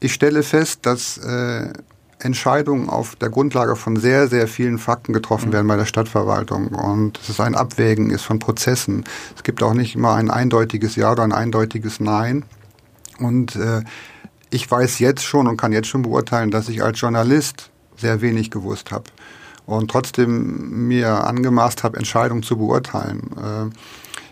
[0.00, 1.72] Ich stelle fest, dass äh,
[2.18, 5.52] Entscheidungen auf der Grundlage von sehr, sehr vielen Fakten getroffen mhm.
[5.52, 6.68] werden bei der Stadtverwaltung.
[6.68, 9.04] Und es ist ein Abwägen ist von Prozessen.
[9.36, 12.44] Es gibt auch nicht immer ein eindeutiges Ja oder ein eindeutiges Nein.
[13.18, 13.82] Und äh,
[14.50, 18.50] ich weiß jetzt schon und kann jetzt schon beurteilen, dass ich als Journalist sehr wenig
[18.50, 19.04] gewusst habe
[19.66, 23.30] und trotzdem mir angemaßt habe, Entscheidungen zu beurteilen.
[23.36, 23.76] Äh,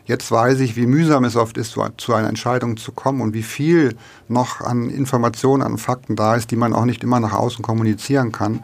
[0.06, 3.42] Jetzt weiß ich, wie mühsam es oft ist, zu einer Entscheidung zu kommen und wie
[3.42, 3.96] viel
[4.28, 8.30] noch an Informationen, an Fakten da ist, die man auch nicht immer nach außen kommunizieren
[8.30, 8.60] kann.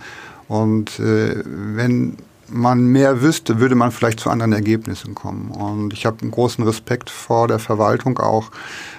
[0.48, 2.16] Und äh, wenn
[2.48, 5.50] man mehr wüsste, würde man vielleicht zu anderen Ergebnissen kommen.
[5.50, 8.50] Und ich habe einen großen Respekt vor der Verwaltung auch,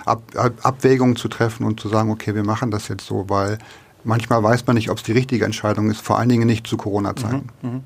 [0.06, 3.60] Ab Ab Abwägungen zu treffen und zu sagen, okay, wir machen das jetzt so, weil
[4.04, 6.75] manchmal weiß man nicht, ob es die richtige Entscheidung ist, vor allen Dingen nicht zu
[6.77, 7.49] Corona-Zeiten.
[7.62, 7.82] Mhm, mh.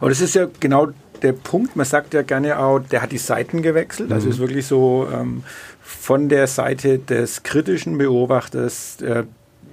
[0.00, 0.88] Aber das ist ja genau
[1.22, 4.12] der Punkt, man sagt ja gerne auch, der hat die Seiten gewechselt.
[4.12, 4.32] Also mhm.
[4.32, 5.42] ist wirklich so ähm,
[5.82, 9.24] von der Seite des kritischen Beobachters, äh,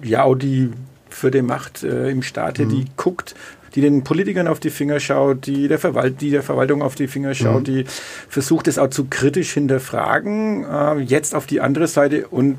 [0.03, 0.71] ja auch die
[1.09, 2.69] für die Macht äh, im Staate, mhm.
[2.69, 3.35] die guckt,
[3.75, 7.07] die den Politikern auf die Finger schaut, die der, Verwalt die der Verwaltung auf die
[7.07, 7.63] Finger schaut, mhm.
[7.63, 7.85] die
[8.29, 12.57] versucht es auch zu kritisch hinterfragen, äh, jetzt auf die andere Seite und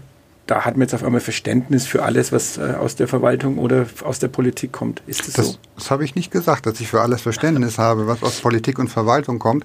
[0.49, 3.87] da hat man jetzt auf einmal Verständnis für alles, was äh, aus der Verwaltung oder
[4.03, 5.03] aus der Politik kommt.
[5.07, 5.59] Ist das, das so?
[5.77, 8.89] Das habe ich nicht gesagt, dass ich für alles Verständnis habe, was aus Politik und
[8.89, 9.65] Verwaltung kommt.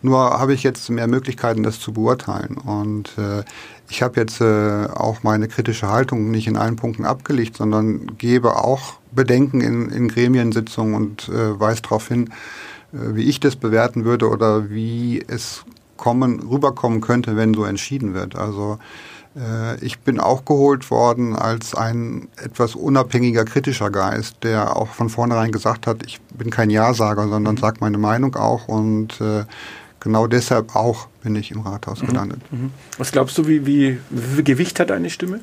[0.00, 2.56] Nur habe ich jetzt mehr Möglichkeiten, das zu beurteilen.
[2.56, 3.44] Und äh,
[3.88, 8.56] ich habe jetzt äh, auch meine kritische Haltung nicht in allen Punkten abgelegt, sondern gebe
[8.56, 12.30] auch Bedenken in, in Gremiensitzungen und äh, weise darauf hin,
[12.92, 15.64] äh, wie ich das bewerten würde oder wie es
[15.98, 18.34] kommen, rüberkommen könnte, wenn so entschieden wird.
[18.34, 18.78] Also
[19.80, 25.52] ich bin auch geholt worden als ein etwas unabhängiger, kritischer Geist, der auch von vornherein
[25.52, 27.58] gesagt hat, ich bin kein Ja-Sager, sondern mhm.
[27.58, 29.44] sage meine Meinung auch und äh,
[30.00, 32.06] genau deshalb auch bin ich im Rathaus mhm.
[32.08, 32.40] gelandet.
[32.50, 32.72] Mhm.
[32.98, 35.40] Was glaubst du, wie, wie, wie viel Gewicht hat deine Stimme?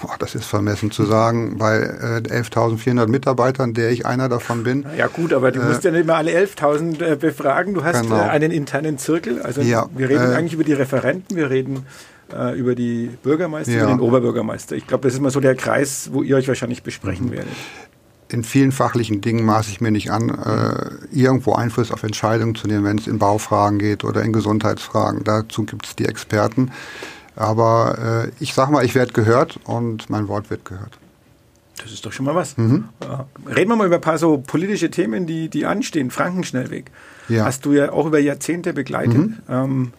[0.00, 4.84] Boah, das ist vermessen zu sagen, bei äh, 11.400 Mitarbeitern, der ich einer davon bin.
[4.96, 7.74] Ja gut, aber du äh, musst ja nicht mal alle 11.000 äh, befragen.
[7.74, 8.16] Du hast genau.
[8.16, 9.42] Äh, einen internen Zirkel.
[9.42, 11.86] Also ja, wir reden äh, eigentlich über die Referenten, wir reden
[12.32, 13.86] äh, über die Bürgermeister, ja.
[13.86, 14.76] den Oberbürgermeister.
[14.76, 17.32] Ich glaube, das ist mal so der Kreis, wo ihr euch wahrscheinlich besprechen mhm.
[17.32, 17.52] werdet.
[18.28, 22.66] In vielen fachlichen Dingen maße ich mir nicht an, äh, irgendwo Einfluss auf Entscheidungen zu
[22.66, 25.22] nehmen, wenn es in Baufragen geht oder in Gesundheitsfragen.
[25.24, 26.72] Dazu gibt es die Experten.
[27.36, 30.98] Aber äh, ich sage mal, ich werde gehört und mein Wort wird gehört.
[31.82, 32.56] Das ist doch schon mal was.
[32.56, 32.88] Mhm.
[33.02, 33.26] Ja.
[33.46, 36.10] Reden wir mal über ein paar so politische Themen, die, die anstehen.
[36.10, 36.90] Frankenschnellweg.
[37.28, 37.44] Ja.
[37.44, 39.14] Hast du ja auch über Jahrzehnte begleitet.
[39.14, 39.38] Mhm.
[39.48, 39.92] Ähm,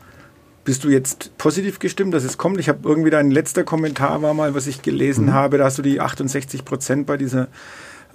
[0.63, 2.59] bist du jetzt positiv gestimmt, dass es kommt?
[2.59, 5.33] Ich habe irgendwie dein letzter Kommentar war mal, was ich gelesen mhm.
[5.33, 7.47] habe, da hast du die 68 Prozent bei dieser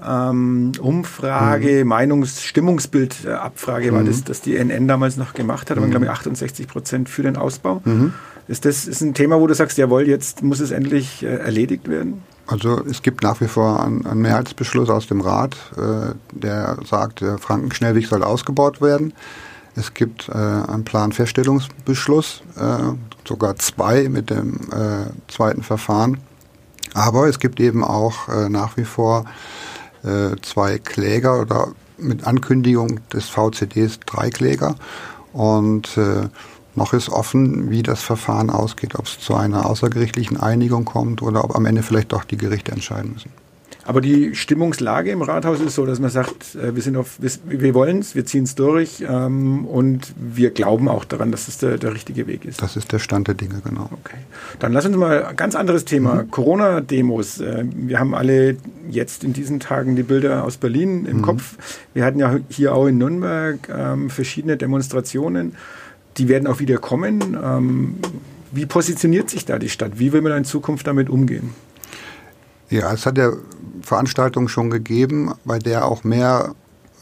[0.04, 1.88] ähm, Umfrage, mhm.
[1.88, 4.06] Meinungsstimmungsbildabfrage war mhm.
[4.06, 5.90] das, dass die NN damals noch gemacht hat, aber mhm.
[5.90, 7.82] glaube ich 68 Prozent für den Ausbau.
[7.84, 8.12] Mhm.
[8.46, 11.88] Ist das ist ein Thema, wo du sagst, jawohl, jetzt muss es endlich äh, erledigt
[11.88, 12.22] werden?
[12.46, 17.20] Also es gibt nach wie vor einen, einen Mehrheitsbeschluss aus dem Rat, äh, der sagt,
[17.20, 19.12] der Frankenschnellweg soll ausgebaut werden.
[19.78, 22.94] Es gibt äh, einen Planfeststellungsbeschluss, äh,
[23.26, 26.18] sogar zwei mit dem äh, zweiten Verfahren.
[26.94, 29.24] Aber es gibt eben auch äh, nach wie vor
[30.02, 34.74] äh, zwei Kläger oder mit Ankündigung des VCDs drei Kläger.
[35.32, 36.28] Und äh,
[36.74, 41.44] noch ist offen, wie das Verfahren ausgeht, ob es zu einer außergerichtlichen Einigung kommt oder
[41.44, 43.30] ob am Ende vielleicht doch die Gerichte entscheiden müssen.
[43.88, 47.30] Aber die Stimmungslage im Rathaus ist so, dass man sagt, äh, wir, sind auf, wir,
[47.46, 51.56] wir wollen es, wir ziehen es durch ähm, und wir glauben auch daran, dass es
[51.56, 52.60] der, der, richtige Weg ist.
[52.60, 53.88] Das ist der Stand der Dinge, genau.
[53.90, 54.18] Okay.
[54.58, 56.16] Dann lass uns mal ein ganz anderes Thema.
[56.16, 56.30] Mhm.
[56.30, 57.40] Corona-Demos.
[57.40, 58.58] Äh, wir haben alle
[58.90, 61.22] jetzt in diesen Tagen die Bilder aus Berlin im mhm.
[61.22, 61.56] Kopf.
[61.94, 65.54] Wir hatten ja hier auch in Nürnberg ähm, verschiedene Demonstrationen.
[66.18, 67.38] Die werden auch wieder kommen.
[67.42, 67.94] Ähm,
[68.52, 69.98] wie positioniert sich da die Stadt?
[69.98, 71.54] Wie will man in Zukunft damit umgehen?
[72.70, 73.32] Ja, es hat ja
[73.82, 76.54] Veranstaltungen schon gegeben, bei der auch mehr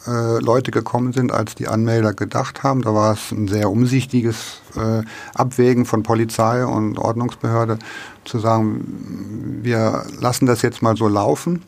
[0.07, 2.83] äh, Leute gekommen sind, als die Anmelder gedacht haben.
[2.83, 5.03] Da war es ein sehr umsichtiges äh,
[5.35, 7.79] Abwägen von Polizei und Ordnungsbehörde,
[8.25, 11.63] zu sagen, wir lassen das jetzt mal so laufen.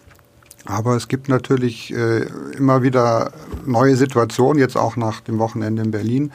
[0.64, 3.32] Aber es gibt natürlich äh, immer wieder
[3.66, 6.30] neue Situationen, jetzt auch nach dem Wochenende in Berlin,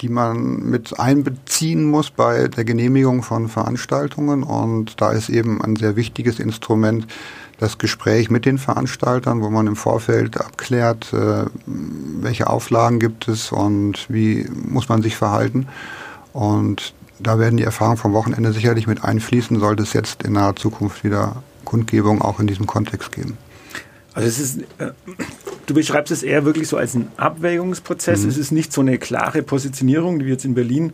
[0.00, 4.42] die man mit einbeziehen muss bei der Genehmigung von Veranstaltungen.
[4.42, 7.06] Und da ist eben ein sehr wichtiges Instrument
[7.58, 13.52] das Gespräch mit den Veranstaltern, wo man im Vorfeld abklärt, äh, welche Auflagen gibt es
[13.52, 15.68] und wie muss man sich verhalten.
[16.32, 20.56] Und da werden die Erfahrungen vom Wochenende sicherlich mit einfließen, sollte es jetzt in naher
[20.56, 23.36] Zukunft wieder Kundgebung auch in diesem Kontext geben.
[24.14, 24.92] Also es ist, äh,
[25.70, 28.24] du beschreibst es eher wirklich so als einen Abwägungsprozess.
[28.24, 28.28] Mhm.
[28.28, 30.92] Es ist nicht so eine klare Positionierung, wie jetzt in Berlin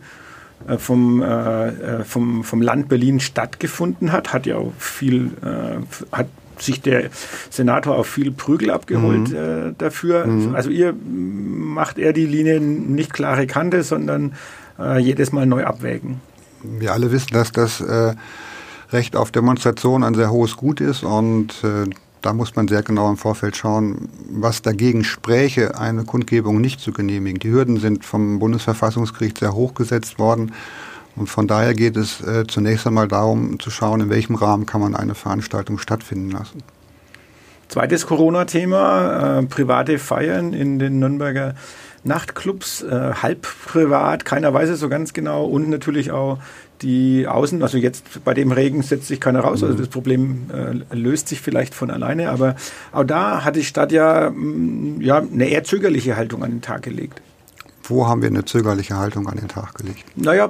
[0.67, 4.33] äh, vom, äh, äh, vom, vom Land Berlin stattgefunden hat.
[4.33, 6.27] Hat ja auch viel, äh, hat
[6.59, 7.09] sich der
[7.49, 9.35] Senator auch viel Prügel abgeholt mhm.
[9.35, 10.27] äh, dafür.
[10.27, 10.53] Mhm.
[10.53, 14.33] Also ihr macht eher die Linie nicht klare Kante, sondern
[14.99, 16.21] jedes Mal neu abwägen.
[16.61, 17.83] Wir alle wissen, dass das
[18.91, 21.63] Recht auf Demonstration ein sehr hohes Gut ist und
[22.27, 26.91] da muss man sehr genau im Vorfeld schauen, was dagegen spräche, eine Kundgebung nicht zu
[26.91, 27.39] genehmigen.
[27.39, 30.51] Die Hürden sind vom Bundesverfassungsgericht sehr hoch gesetzt worden.
[31.15, 34.81] Und von daher geht es äh, zunächst einmal darum zu schauen, in welchem Rahmen kann
[34.81, 36.63] man eine Veranstaltung stattfinden lassen.
[37.69, 41.55] Zweites Corona-Thema, äh, private Feiern in den Nürnberger
[42.07, 46.39] Nachtclubs, äh, halb privat, keiner weiß es so ganz genau und natürlich auch
[46.81, 49.79] die Außen, also jetzt bei dem Regen setzt sich keiner raus, also mhm.
[49.79, 52.55] das Problem äh, löst sich vielleicht von alleine, aber
[52.91, 56.61] auch da hat die Stadt ja, mh, mm, ja eine eher zögerliche Haltung an den
[56.61, 57.21] Tag gelegt.
[57.89, 60.03] Wo haben wir eine zögerliche Haltung an den Tag gelegt?
[60.15, 60.49] Naja,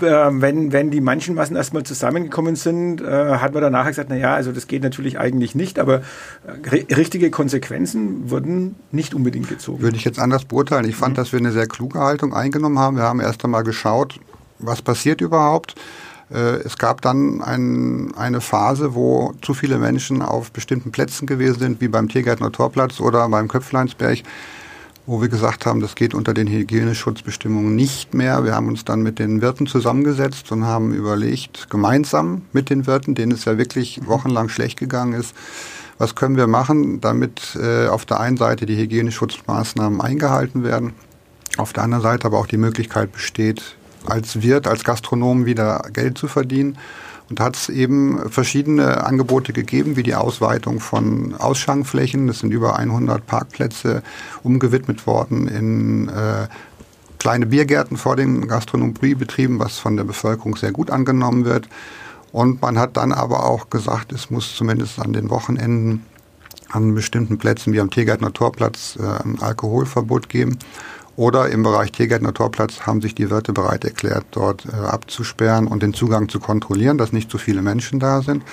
[0.00, 4.52] äh, wenn, wenn die Menschenmassen erstmal zusammengekommen sind, äh, hat man danach gesagt, naja, also
[4.52, 6.02] das geht natürlich eigentlich nicht, aber
[6.46, 9.82] äh, richtige Konsequenzen wurden nicht unbedingt gezogen.
[9.82, 10.88] Würde ich jetzt anders beurteilen.
[10.88, 11.16] Ich fand, mhm.
[11.16, 12.96] dass wir eine sehr kluge Haltung eingenommen haben.
[12.96, 14.18] Wir haben erst einmal geschaut,
[14.58, 15.74] was passiert überhaupt.
[16.30, 21.58] Äh, es gab dann ein, eine Phase, wo zu viele Menschen auf bestimmten Plätzen gewesen
[21.58, 24.22] sind, wie beim Tiergärtner Torplatz oder beim Köpfleinsberg,
[25.08, 28.44] wo wir gesagt haben, das geht unter den Hygieneschutzbestimmungen nicht mehr.
[28.44, 33.14] Wir haben uns dann mit den Wirten zusammengesetzt und haben überlegt, gemeinsam mit den Wirten,
[33.14, 35.34] denen es ja wirklich wochenlang schlecht gegangen ist,
[35.96, 40.92] was können wir machen, damit äh, auf der einen Seite die Hygieneschutzmaßnahmen eingehalten werden,
[41.56, 46.18] auf der anderen Seite aber auch die Möglichkeit besteht, als Wirt, als Gastronom wieder Geld
[46.18, 46.76] zu verdienen.
[47.28, 52.26] Und da hat es eben verschiedene Angebote gegeben, wie die Ausweitung von Ausschankflächen.
[52.26, 54.02] Das sind über 100 Parkplätze
[54.42, 56.48] umgewidmet worden in äh,
[57.18, 61.68] kleine Biergärten vor den Gastronomiebetrieben, was von der Bevölkerung sehr gut angenommen wird.
[62.32, 66.04] Und man hat dann aber auch gesagt, es muss zumindest an den Wochenenden
[66.70, 70.58] an bestimmten Plätzen wie am Tiergärtner Torplatz äh, ein Alkoholverbot geben.
[71.18, 75.82] Oder im Bereich Tiergärtner Torplatz haben sich die Wirte bereit erklärt, dort äh, abzusperren und
[75.82, 78.44] den Zugang zu kontrollieren, dass nicht zu viele Menschen da sind.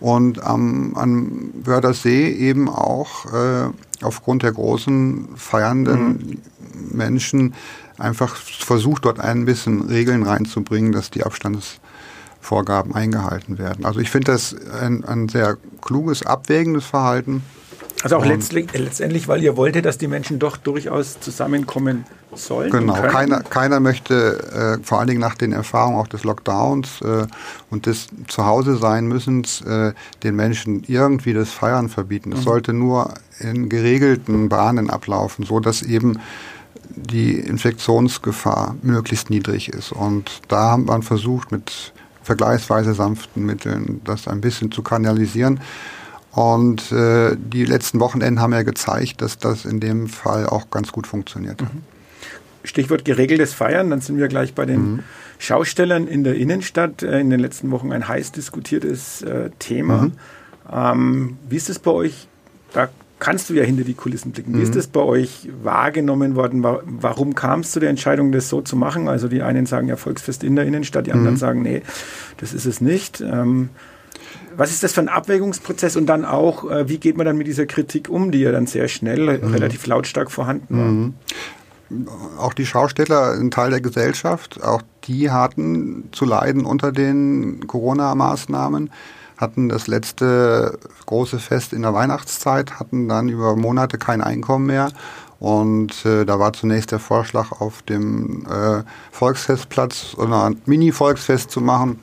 [0.00, 3.68] Und am, am Wörthersee eben auch äh,
[4.02, 6.96] aufgrund der großen feiernden mhm.
[6.96, 7.54] Menschen
[7.96, 13.84] einfach versucht, dort ein bisschen Regeln reinzubringen, dass die Abstandsvorgaben eingehalten werden.
[13.84, 17.44] Also ich finde das ein, ein sehr kluges, abwägendes Verhalten.
[18.04, 22.70] Also auch letztlich, letztendlich, weil ihr wolltet, dass die Menschen doch durchaus zusammenkommen sollen.
[22.70, 27.26] Genau, keiner, keiner möchte, äh, vor allen Dingen nach den Erfahrungen auch des Lockdowns äh,
[27.70, 32.32] und des Zuhause sein müssen, äh, den Menschen irgendwie das Feiern verbieten.
[32.32, 32.44] Es mhm.
[32.44, 36.20] sollte nur in geregelten Bahnen ablaufen, so dass eben
[36.90, 39.92] die Infektionsgefahr möglichst niedrig ist.
[39.92, 45.60] Und da haben wir versucht, mit vergleichsweise sanften Mitteln das ein bisschen zu kanalisieren.
[46.34, 50.90] Und äh, die letzten Wochenenden haben ja gezeigt, dass das in dem Fall auch ganz
[50.90, 51.60] gut funktioniert.
[51.62, 51.82] Mhm.
[52.64, 55.00] Stichwort geregeltes Feiern, dann sind wir gleich bei den mhm.
[55.38, 57.02] Schaustellern in der Innenstadt.
[57.02, 60.02] Äh, in den letzten Wochen ein heiß diskutiertes äh, Thema.
[60.02, 60.12] Mhm.
[60.72, 62.26] Ähm, wie ist es bei euch?
[62.72, 62.88] Da
[63.20, 64.58] kannst du ja hinter die Kulissen blicken.
[64.58, 64.92] Wie ist es mhm.
[64.92, 66.64] bei euch wahrgenommen worden?
[66.64, 69.06] Warum kam es zu der Entscheidung, das so zu machen?
[69.06, 71.38] Also die einen sagen ja Volksfest in der Innenstadt, die anderen mhm.
[71.38, 71.82] sagen, nee,
[72.38, 73.20] das ist es nicht.
[73.20, 73.68] Ähm,
[74.56, 77.46] was ist das für ein Abwägungsprozess und dann auch, äh, wie geht man dann mit
[77.46, 79.52] dieser Kritik um, die ja dann sehr schnell mhm.
[79.52, 80.86] relativ lautstark vorhanden war?
[80.86, 81.14] Mhm.
[82.38, 88.90] Auch die Schausteller, ein Teil der Gesellschaft, auch die hatten zu leiden unter den Corona-Maßnahmen,
[89.36, 94.88] hatten das letzte große Fest in der Weihnachtszeit, hatten dann über Monate kein Einkommen mehr
[95.44, 101.60] und äh, da war zunächst der Vorschlag, auf dem äh, Volksfestplatz oder ein Mini-Volksfest zu
[101.60, 101.98] machen.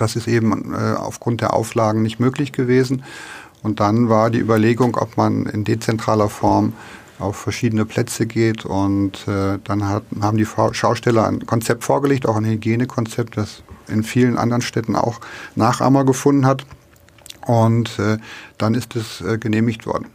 [0.00, 3.04] Das ist eben äh, aufgrund der Auflagen nicht möglich gewesen.
[3.62, 6.72] Und dann war die Überlegung, ob man in dezentraler Form
[7.18, 8.64] auf verschiedene Plätze geht.
[8.64, 14.02] Und äh, dann hat, haben die Schausteller ein Konzept vorgelegt, auch ein Hygienekonzept, das in
[14.02, 15.20] vielen anderen Städten auch
[15.54, 16.64] Nachahmer gefunden hat.
[17.46, 18.18] Und äh,
[18.58, 20.06] dann ist es äh, genehmigt worden.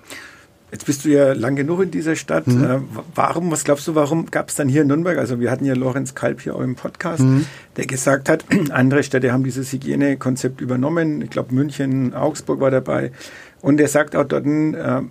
[0.74, 2.48] Jetzt bist du ja lang genug in dieser Stadt.
[2.48, 2.64] Mhm.
[2.64, 2.80] Äh,
[3.14, 5.76] warum, was glaubst du, warum gab es dann hier in Nürnberg, also wir hatten ja
[5.76, 7.46] Lorenz Kalb hier auch im Podcast, mhm.
[7.78, 11.22] der gesagt hat, andere Städte haben dieses Hygienekonzept übernommen.
[11.22, 13.12] Ich glaube, München, Augsburg war dabei.
[13.62, 15.02] Und er sagt auch dort, äh,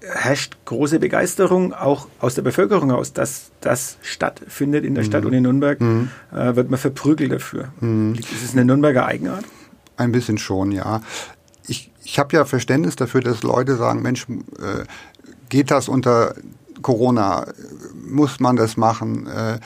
[0.00, 5.08] herrscht große Begeisterung auch aus der Bevölkerung aus, dass das stattfindet in der mhm.
[5.08, 6.10] Stadt und in Nürnberg, mhm.
[6.32, 7.68] äh, wird man verprügelt dafür.
[7.78, 8.16] Mhm.
[8.18, 9.44] Ist es eine Nürnberger Eigenart?
[9.96, 11.00] Ein bisschen schon, ja
[12.06, 14.84] ich, habe ja Verständnis dafür, dass Leute sagen, Mensch, äh,
[15.48, 16.34] geht das unter
[16.82, 17.46] Corona?
[18.08, 19.26] Muss man das machen?
[19.26, 19.58] Äh,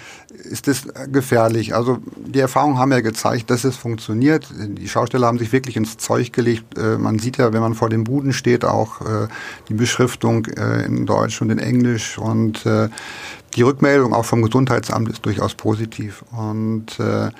[0.44, 1.74] ist das gefährlich?
[1.74, 4.48] Also die Erfahrungen haben ja gezeigt, dass es funktioniert.
[4.58, 6.78] Die Schausteller haben sich wirklich ins Zeug gelegt.
[6.78, 9.28] Äh, man sieht ja, wenn man vor den Buden steht, auch äh,
[9.68, 12.88] die Beschriftung äh, in Deutsch und in Englisch und äh,
[13.54, 16.24] die Rückmeldung auch vom Gesundheitsamt ist durchaus positiv.
[16.32, 17.30] Und äh,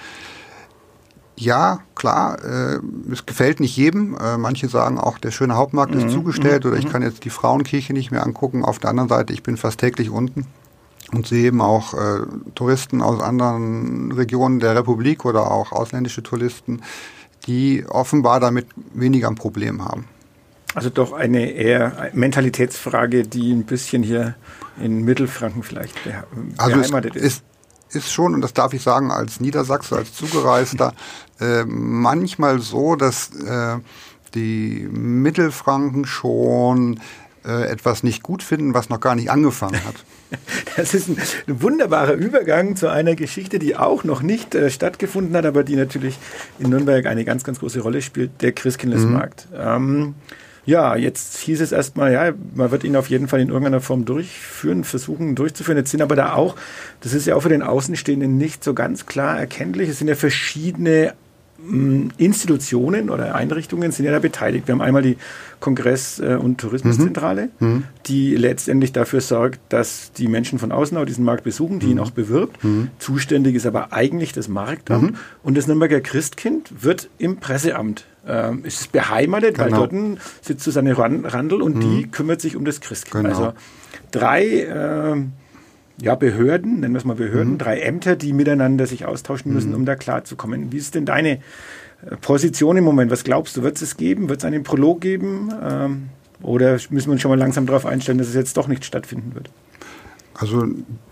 [1.40, 4.16] ja, klar, äh, es gefällt nicht jedem.
[4.16, 6.00] Äh, manche sagen auch, der schöne Hauptmarkt mhm.
[6.00, 6.70] ist zugestellt mhm.
[6.70, 6.90] oder ich mhm.
[6.90, 8.64] kann jetzt die Frauenkirche nicht mehr angucken.
[8.64, 10.46] Auf der anderen Seite, ich bin fast täglich unten
[11.12, 12.20] und sehe eben auch äh,
[12.54, 16.82] Touristen aus anderen Regionen der Republik oder auch ausländische Touristen,
[17.46, 20.06] die offenbar damit weniger ein Problem haben.
[20.74, 24.36] Also doch eine eher Mentalitätsfrage, die ein bisschen hier
[24.80, 25.96] in Mittelfranken vielleicht
[26.58, 27.24] also beheimatet ist.
[27.24, 27.44] ist
[27.92, 30.94] ist schon, und das darf ich sagen, als Niedersachse, als Zugereister,
[31.40, 33.78] äh, manchmal so, dass äh,
[34.34, 37.00] die Mittelfranken schon
[37.44, 39.94] äh, etwas nicht gut finden, was noch gar nicht angefangen hat.
[40.76, 41.18] Das ist ein,
[41.48, 45.74] ein, wunderbarer Übergang zu einer Geschichte, die auch noch nicht äh, stattgefunden hat, aber die
[45.74, 46.18] natürlich
[46.60, 49.48] in Nürnberg eine ganz, ganz große Rolle spielt, der Christkindlesmarkt.
[49.50, 49.58] Mhm.
[49.58, 50.14] Ähm,
[50.64, 54.04] ja, jetzt hieß es erstmal, ja, man wird ihn auf jeden Fall in irgendeiner Form
[54.04, 55.78] durchführen, versuchen durchzuführen.
[55.78, 56.56] Jetzt sind aber da auch,
[57.00, 60.14] das ist ja auch für den Außenstehenden nicht so ganz klar erkenntlich, es sind ja
[60.14, 61.14] verschiedene
[62.16, 64.66] Institutionen oder Einrichtungen sind ja da beteiligt.
[64.66, 65.16] Wir haben einmal die
[65.60, 67.68] Kongress- äh, und Tourismuszentrale, mhm.
[67.68, 67.84] mhm.
[68.06, 71.92] die letztendlich dafür sorgt, dass die Menschen von außen auch diesen Markt besuchen, die mhm.
[71.92, 72.62] ihn auch bewirbt.
[72.64, 72.88] Mhm.
[72.98, 75.12] Zuständig ist aber eigentlich das Marktamt.
[75.12, 75.16] Mhm.
[75.42, 79.80] Und das Nürnberger Christkind wird im Presseamt ähm, ist beheimatet, genau.
[79.80, 82.10] weil dort sitzt Susanne Randl und die mhm.
[82.10, 83.24] kümmert sich um das Christkind.
[83.24, 83.36] Genau.
[83.36, 83.52] Also
[84.10, 85.16] drei äh,
[86.00, 87.58] ja, Behörden, nennen wir es mal Behörden, mhm.
[87.58, 89.76] drei Ämter, die miteinander sich austauschen müssen, mhm.
[89.76, 90.72] um da klarzukommen.
[90.72, 93.10] Wie ist denn deine äh, Position im Moment?
[93.10, 94.28] Was glaubst du, wird es es geben?
[94.28, 95.52] Wird es einen Prolog geben?
[95.62, 96.08] Ähm,
[96.42, 99.34] oder müssen wir uns schon mal langsam darauf einstellen, dass es jetzt doch nicht stattfinden
[99.34, 99.50] wird?
[100.34, 100.66] Also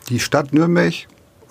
[0.08, 0.94] die Stadt Nürnberg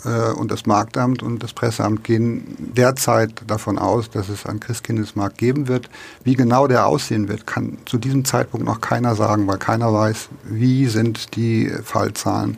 [0.06, 5.38] äh, und das Marktamt und das Presseamt gehen derzeit davon aus, dass es einen Christkindesmarkt
[5.38, 5.90] geben wird.
[6.24, 10.30] Wie genau der aussehen wird, kann zu diesem Zeitpunkt noch keiner sagen, weil keiner weiß,
[10.44, 12.58] wie sind die Fallzahlen,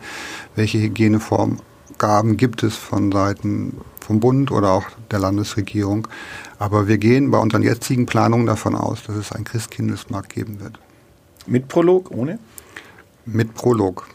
[0.55, 6.07] welche Hygienevorgaben gibt es von Seiten vom Bund oder auch der Landesregierung.
[6.57, 10.79] Aber wir gehen bei unseren jetzigen Planungen davon aus, dass es einen Christkindesmarkt geben wird.
[11.45, 12.39] Mit Prolog, ohne?
[13.25, 14.07] Mit Prolog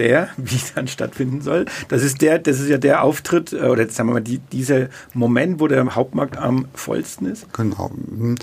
[0.00, 1.66] der, wie dann stattfinden soll.
[1.88, 4.88] Das ist der, das ist ja der Auftritt, äh, oder sagen wir mal, die, dieser
[5.14, 7.52] Moment, wo der Hauptmarkt am vollsten ist.
[7.52, 7.90] Genau.
[7.94, 8.36] Mhm.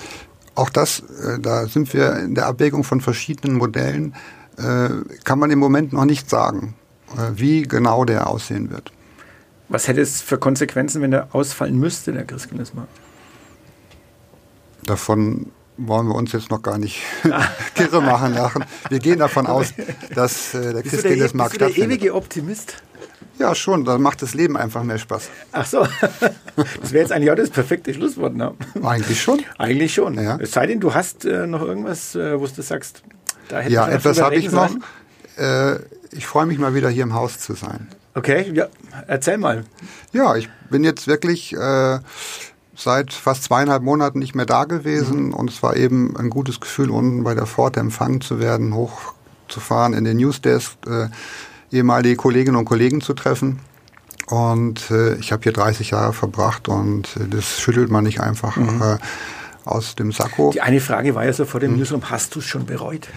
[0.55, 4.15] Auch das, äh, da sind wir in der Abwägung von verschiedenen Modellen,
[4.57, 4.89] äh,
[5.23, 6.75] kann man im Moment noch nicht sagen,
[7.33, 8.91] wie genau der aussehen wird.
[9.69, 12.91] Was hätte es für Konsequenzen, wenn der ausfallen müsste, der Christkindlesmarkt?
[14.83, 17.01] Davon wollen wir uns jetzt noch gar nicht
[17.75, 18.65] kirre machen lachen.
[18.89, 19.73] Wir gehen davon aus,
[20.13, 21.75] dass äh, der Christkindlesmarkt stattfindet.
[21.75, 22.75] Bist du der ewige Optimist?
[23.39, 23.85] Ja, schon.
[23.85, 25.29] Dann macht das Leben einfach mehr Spaß.
[25.51, 25.87] Ach so.
[26.81, 28.35] Das wäre jetzt eigentlich auch das perfekte Schlusswort.
[28.35, 28.51] Ne?
[28.81, 29.43] Eigentlich schon.
[29.59, 30.15] Eigentlich schon.
[30.15, 30.39] Ja.
[30.41, 33.03] Es sei denn, du hast äh, noch irgendwas, äh, wo du sagst,
[33.49, 34.71] da hätte Ja, etwas habe ich noch.
[35.37, 35.75] Äh,
[36.11, 37.89] ich freue mich mal wieder hier im Haus zu sein.
[38.15, 38.67] Okay, ja,
[39.05, 39.65] erzähl mal.
[40.13, 41.99] Ja, ich bin jetzt wirklich äh,
[42.77, 45.33] seit fast zweieinhalb Monaten nicht mehr da gewesen mhm.
[45.33, 49.93] und es war eben ein gutes Gefühl, unten bei der Pforte empfangen zu werden, hochzufahren
[49.93, 51.07] in den Newsdesk, äh,
[51.71, 53.59] ehemalige Kolleginnen und Kollegen zu treffen.
[54.27, 58.57] Und äh, ich habe hier 30 Jahre verbracht und äh, das schüttelt man nicht einfach
[58.57, 58.81] mhm.
[58.81, 58.97] äh,
[59.65, 60.51] aus dem Sakko.
[60.53, 61.79] Die eine Frage war ja so vor dem mhm.
[61.79, 63.07] Newsroom, hast du es schon bereut?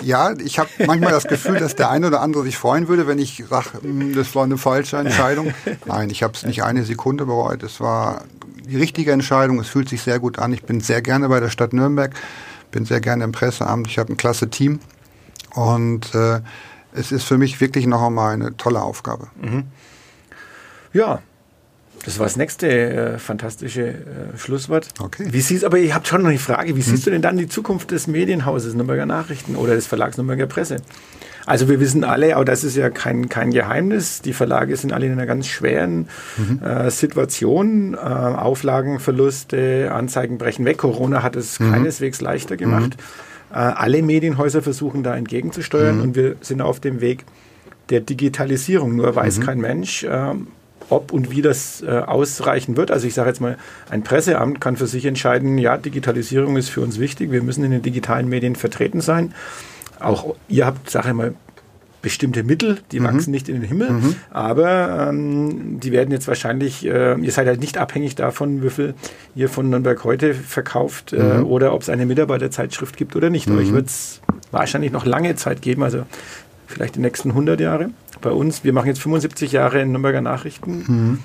[0.00, 3.18] Ja, ich habe manchmal das Gefühl, dass der eine oder andere sich freuen würde, wenn
[3.18, 5.52] ich sage, hm, das war eine falsche Entscheidung.
[5.84, 7.62] Nein, ich habe es nicht eine Sekunde bereut.
[7.62, 8.22] Es war
[8.64, 9.58] die richtige Entscheidung.
[9.60, 10.52] Es fühlt sich sehr gut an.
[10.52, 12.14] Ich bin sehr gerne bei der Stadt Nürnberg,
[12.70, 13.86] bin sehr gerne im Presseamt.
[13.86, 14.80] Ich habe ein klasse Team
[15.54, 16.40] und äh,
[16.92, 19.28] es ist für mich wirklich noch einmal eine tolle Aufgabe.
[19.40, 19.64] Mhm.
[20.92, 21.20] Ja,
[22.04, 23.94] das war das nächste äh, fantastische äh,
[24.36, 24.88] Schlusswort.
[25.00, 25.26] Okay.
[25.30, 26.76] Wie siehst, aber ihr habt schon noch eine Frage.
[26.76, 26.82] Wie hm.
[26.82, 30.76] siehst du denn dann die Zukunft des Medienhauses Nürnberger Nachrichten oder des Verlags Nürnberger Presse?
[31.46, 35.06] Also wir wissen alle, aber das ist ja kein, kein Geheimnis, die Verlage sind alle
[35.06, 36.62] in einer ganz schweren mhm.
[36.62, 37.94] äh, Situation.
[37.94, 40.78] Äh, Auflagenverluste, Anzeigen brechen weg.
[40.78, 41.72] Corona hat es mhm.
[41.72, 42.96] keineswegs leichter gemacht.
[42.96, 43.56] Mhm.
[43.56, 46.02] Äh, alle Medienhäuser versuchen da entgegenzusteuern mhm.
[46.02, 47.24] und wir sind auf dem Weg
[47.90, 48.96] der Digitalisierung.
[48.96, 49.42] Nur weiß mhm.
[49.42, 50.48] kein Mensch, ähm,
[50.90, 52.90] ob und wie das äh, ausreichen wird.
[52.90, 53.56] Also ich sage jetzt mal,
[53.90, 57.70] ein Presseamt kann für sich entscheiden, ja, Digitalisierung ist für uns wichtig, wir müssen in
[57.70, 59.34] den digitalen Medien vertreten sein.
[60.00, 61.34] Auch ihr habt, sage ich mal,
[62.04, 63.04] bestimmte Mittel, die mhm.
[63.04, 64.16] wachsen nicht in den Himmel, mhm.
[64.30, 68.94] aber ähm, die werden jetzt wahrscheinlich, äh, ihr seid halt nicht abhängig davon, wie viel
[69.34, 71.46] ihr von Nürnberg heute verkauft äh, mhm.
[71.46, 73.50] oder ob es eine Mitarbeiterzeitschrift gibt oder nicht.
[73.50, 74.20] Euch wird es
[74.50, 76.04] wahrscheinlich noch lange Zeit geben, also
[76.66, 77.90] vielleicht die nächsten 100 Jahre.
[78.20, 80.84] Bei uns, wir machen jetzt 75 Jahre in Nürnberger Nachrichten.
[80.86, 81.18] Mhm.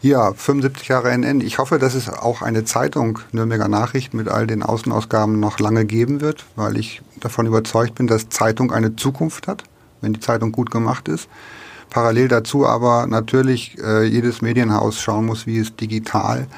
[0.00, 1.40] Ja, 75 Jahre NN.
[1.40, 5.84] Ich hoffe, dass es auch eine Zeitung Nürnberger Nachrichten mit all den Außenausgaben noch lange
[5.84, 9.62] geben wird, weil ich davon überzeugt bin, dass Zeitung eine Zukunft hat,
[10.00, 11.28] wenn die Zeitung gut gemacht ist.
[11.88, 16.48] Parallel dazu aber natürlich äh, jedes Medienhaus schauen muss, wie es digital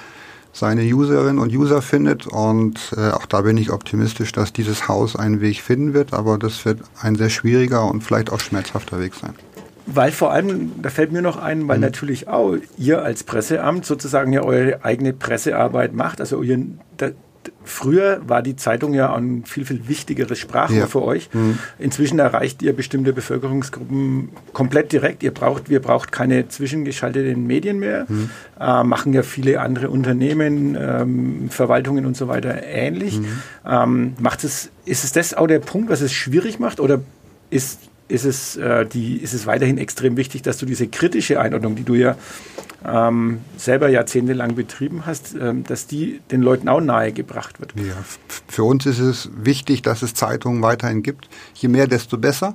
[0.55, 2.27] seine Userinnen und User findet.
[2.27, 6.15] Und äh, auch da bin ich optimistisch, dass dieses Haus einen Weg finden wird.
[6.15, 9.35] Aber das wird ein sehr schwieriger und vielleicht auch schmerzhafter Weg sein.
[9.87, 11.83] Weil vor allem, da fällt mir noch ein, weil mhm.
[11.83, 16.21] natürlich auch ihr als Presseamt sozusagen ja eure eigene Pressearbeit macht.
[16.21, 16.65] Also ihr,
[17.65, 20.87] früher war die Zeitung ja ein viel, viel wichtigeres Sprachrohr ja.
[20.87, 21.29] für euch.
[21.33, 21.59] Mhm.
[21.79, 25.23] Inzwischen erreicht ihr bestimmte Bevölkerungsgruppen komplett direkt.
[25.23, 28.07] Ihr braucht, wir braucht keine zwischengeschalteten Medien mehr.
[28.09, 28.31] Mhm.
[28.61, 33.21] Äh, machen ja viele andere Unternehmen, ähm, Verwaltungen und so weiter ähnlich.
[33.21, 33.27] Mhm.
[33.67, 36.81] Ähm, macht es, ist es das auch der Punkt, was es schwierig macht?
[36.81, 37.01] Oder
[37.51, 37.79] ist
[38.09, 41.85] ist es, äh, die, ist es weiterhin extrem wichtig, dass du diese kritische Einordnung, die
[41.85, 42.17] du ja
[42.85, 47.75] ähm, selber jahrzehntelang betrieben hast, ähm, dass die den Leuten auch nahegebracht wird.
[47.77, 47.97] Ja,
[48.49, 51.29] für uns ist es wichtig, dass es Zeitungen weiterhin gibt.
[51.55, 52.55] Je mehr, desto besser.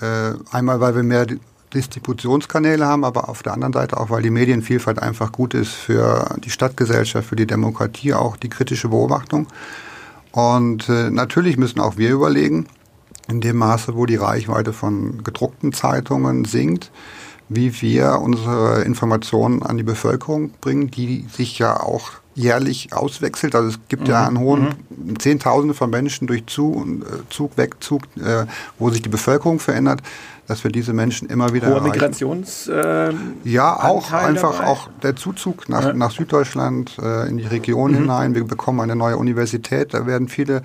[0.00, 1.26] Äh, einmal, weil wir mehr
[1.72, 6.36] Distributionskanäle haben, aber auf der anderen Seite auch, weil die Medienvielfalt einfach gut ist für
[6.44, 9.46] die Stadtgesellschaft, für die Demokratie, auch die kritische Beobachtung.
[10.32, 12.66] Und äh, natürlich müssen auch wir überlegen,
[13.28, 16.90] in dem Maße, wo die Reichweite von gedruckten Zeitungen sinkt,
[17.48, 23.54] wie wir unsere Informationen an die Bevölkerung bringen, die sich ja auch jährlich auswechselt.
[23.54, 24.10] Also es gibt mhm.
[24.10, 25.18] ja einen hohen mhm.
[25.18, 26.84] Zehntausende von Menschen durch Zug,
[27.30, 28.46] Zug Wegzug, äh,
[28.78, 30.02] wo sich die Bevölkerung verändert,
[30.46, 33.12] dass wir diese Menschen immer wieder Hoher Migrations äh,
[33.44, 34.66] ja auch Anteil einfach dabei?
[34.66, 35.92] auch der Zuzug nach, ja.
[35.92, 37.96] nach Süddeutschland äh, in die Region mhm.
[37.96, 38.34] hinein.
[38.34, 40.62] Wir bekommen eine neue Universität, da werden viele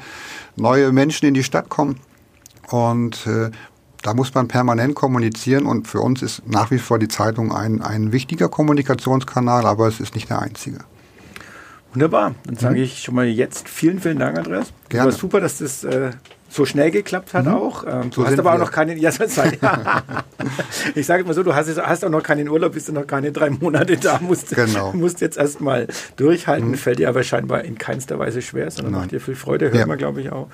[0.57, 1.95] neue Menschen in die Stadt kommen
[2.71, 3.51] und äh,
[4.01, 7.81] da muss man permanent kommunizieren und für uns ist nach wie vor die Zeitung ein,
[7.81, 10.79] ein wichtiger Kommunikationskanal, aber es ist nicht der einzige.
[11.93, 12.35] Wunderbar.
[12.45, 12.83] Dann sage mhm.
[12.83, 14.73] ich schon mal jetzt vielen, vielen Dank, Andreas.
[14.89, 15.11] Gerne.
[15.11, 16.11] War super, dass das äh,
[16.51, 17.53] so schnell geklappt hat mhm.
[17.53, 17.85] auch.
[17.87, 18.95] Ähm, du so hast aber auch noch keine.
[18.95, 19.09] Ja,
[20.95, 23.31] ich sage mal so, du hast, hast, auch noch keinen Urlaub, bist du noch keine
[23.31, 24.91] drei Monate da, musst, genau.
[24.91, 25.87] musst jetzt erstmal
[26.17, 26.71] durchhalten.
[26.71, 26.75] Mhm.
[26.75, 29.01] Fällt dir aber scheinbar in keinster Weise schwer, sondern Nein.
[29.03, 29.85] macht dir viel Freude, hört ja.
[29.85, 30.49] man, glaube ich, auch.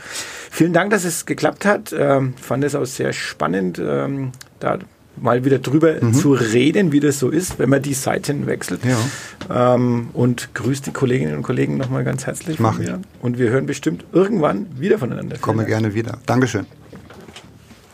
[0.52, 1.94] Vielen Dank, dass es geklappt hat.
[1.98, 3.80] Ähm, fand es auch sehr spannend.
[3.80, 4.78] Ähm, da
[5.22, 6.14] mal wieder drüber mhm.
[6.14, 8.82] zu reden, wie das so ist, wenn man die Seiten wechselt.
[8.86, 9.76] Ja.
[9.76, 12.60] Ähm, und grüßt die Kolleginnen und Kollegen nochmal ganz herzlich.
[12.60, 12.90] Mach ich.
[13.22, 15.38] Und wir hören bestimmt irgendwann wieder voneinander.
[15.38, 16.20] Komme gerne wieder.
[16.26, 16.66] Dankeschön.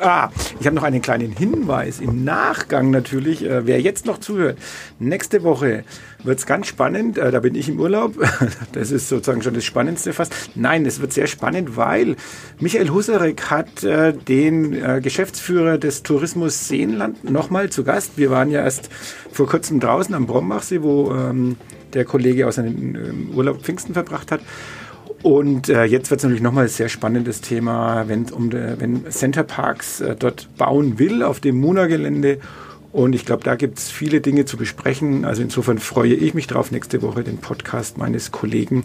[0.05, 0.29] Ah,
[0.59, 3.41] ich habe noch einen kleinen Hinweis im Nachgang natürlich.
[3.45, 4.57] Äh, wer jetzt noch zuhört,
[4.99, 5.85] nächste Woche
[6.25, 7.17] wird es ganz spannend.
[7.17, 8.15] Äh, da bin ich im Urlaub.
[8.73, 10.33] Das ist sozusagen schon das Spannendste fast.
[10.55, 12.15] Nein, es wird sehr spannend, weil
[12.59, 18.17] Michael Husarek hat äh, den äh, Geschäftsführer des Tourismus Seenland nochmal zu Gast.
[18.17, 18.89] Wir waren ja erst
[19.31, 21.55] vor kurzem draußen am Brombachsee, wo ähm,
[21.93, 24.41] der Kollege aus seinem ähm, Urlaub Pfingsten verbracht hat.
[25.23, 29.09] Und äh, jetzt wird es natürlich nochmal ein sehr spannendes Thema, wenn, um de, wenn
[29.09, 32.39] Center Parks äh, dort bauen will auf dem Muna-Gelände.
[32.91, 35.23] Und ich glaube, da gibt es viele Dinge zu besprechen.
[35.23, 38.83] Also insofern freue ich mich drauf, nächste Woche den Podcast meines Kollegen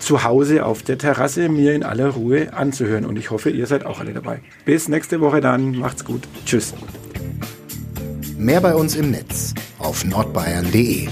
[0.00, 3.06] zu Hause auf der Terrasse mir in aller Ruhe anzuhören.
[3.06, 4.40] Und ich hoffe, ihr seid auch alle dabei.
[4.64, 5.76] Bis nächste Woche dann.
[5.76, 6.22] Macht's gut.
[6.44, 6.74] Tschüss.
[8.36, 11.08] Mehr bei uns im Netz auf nordbayern.de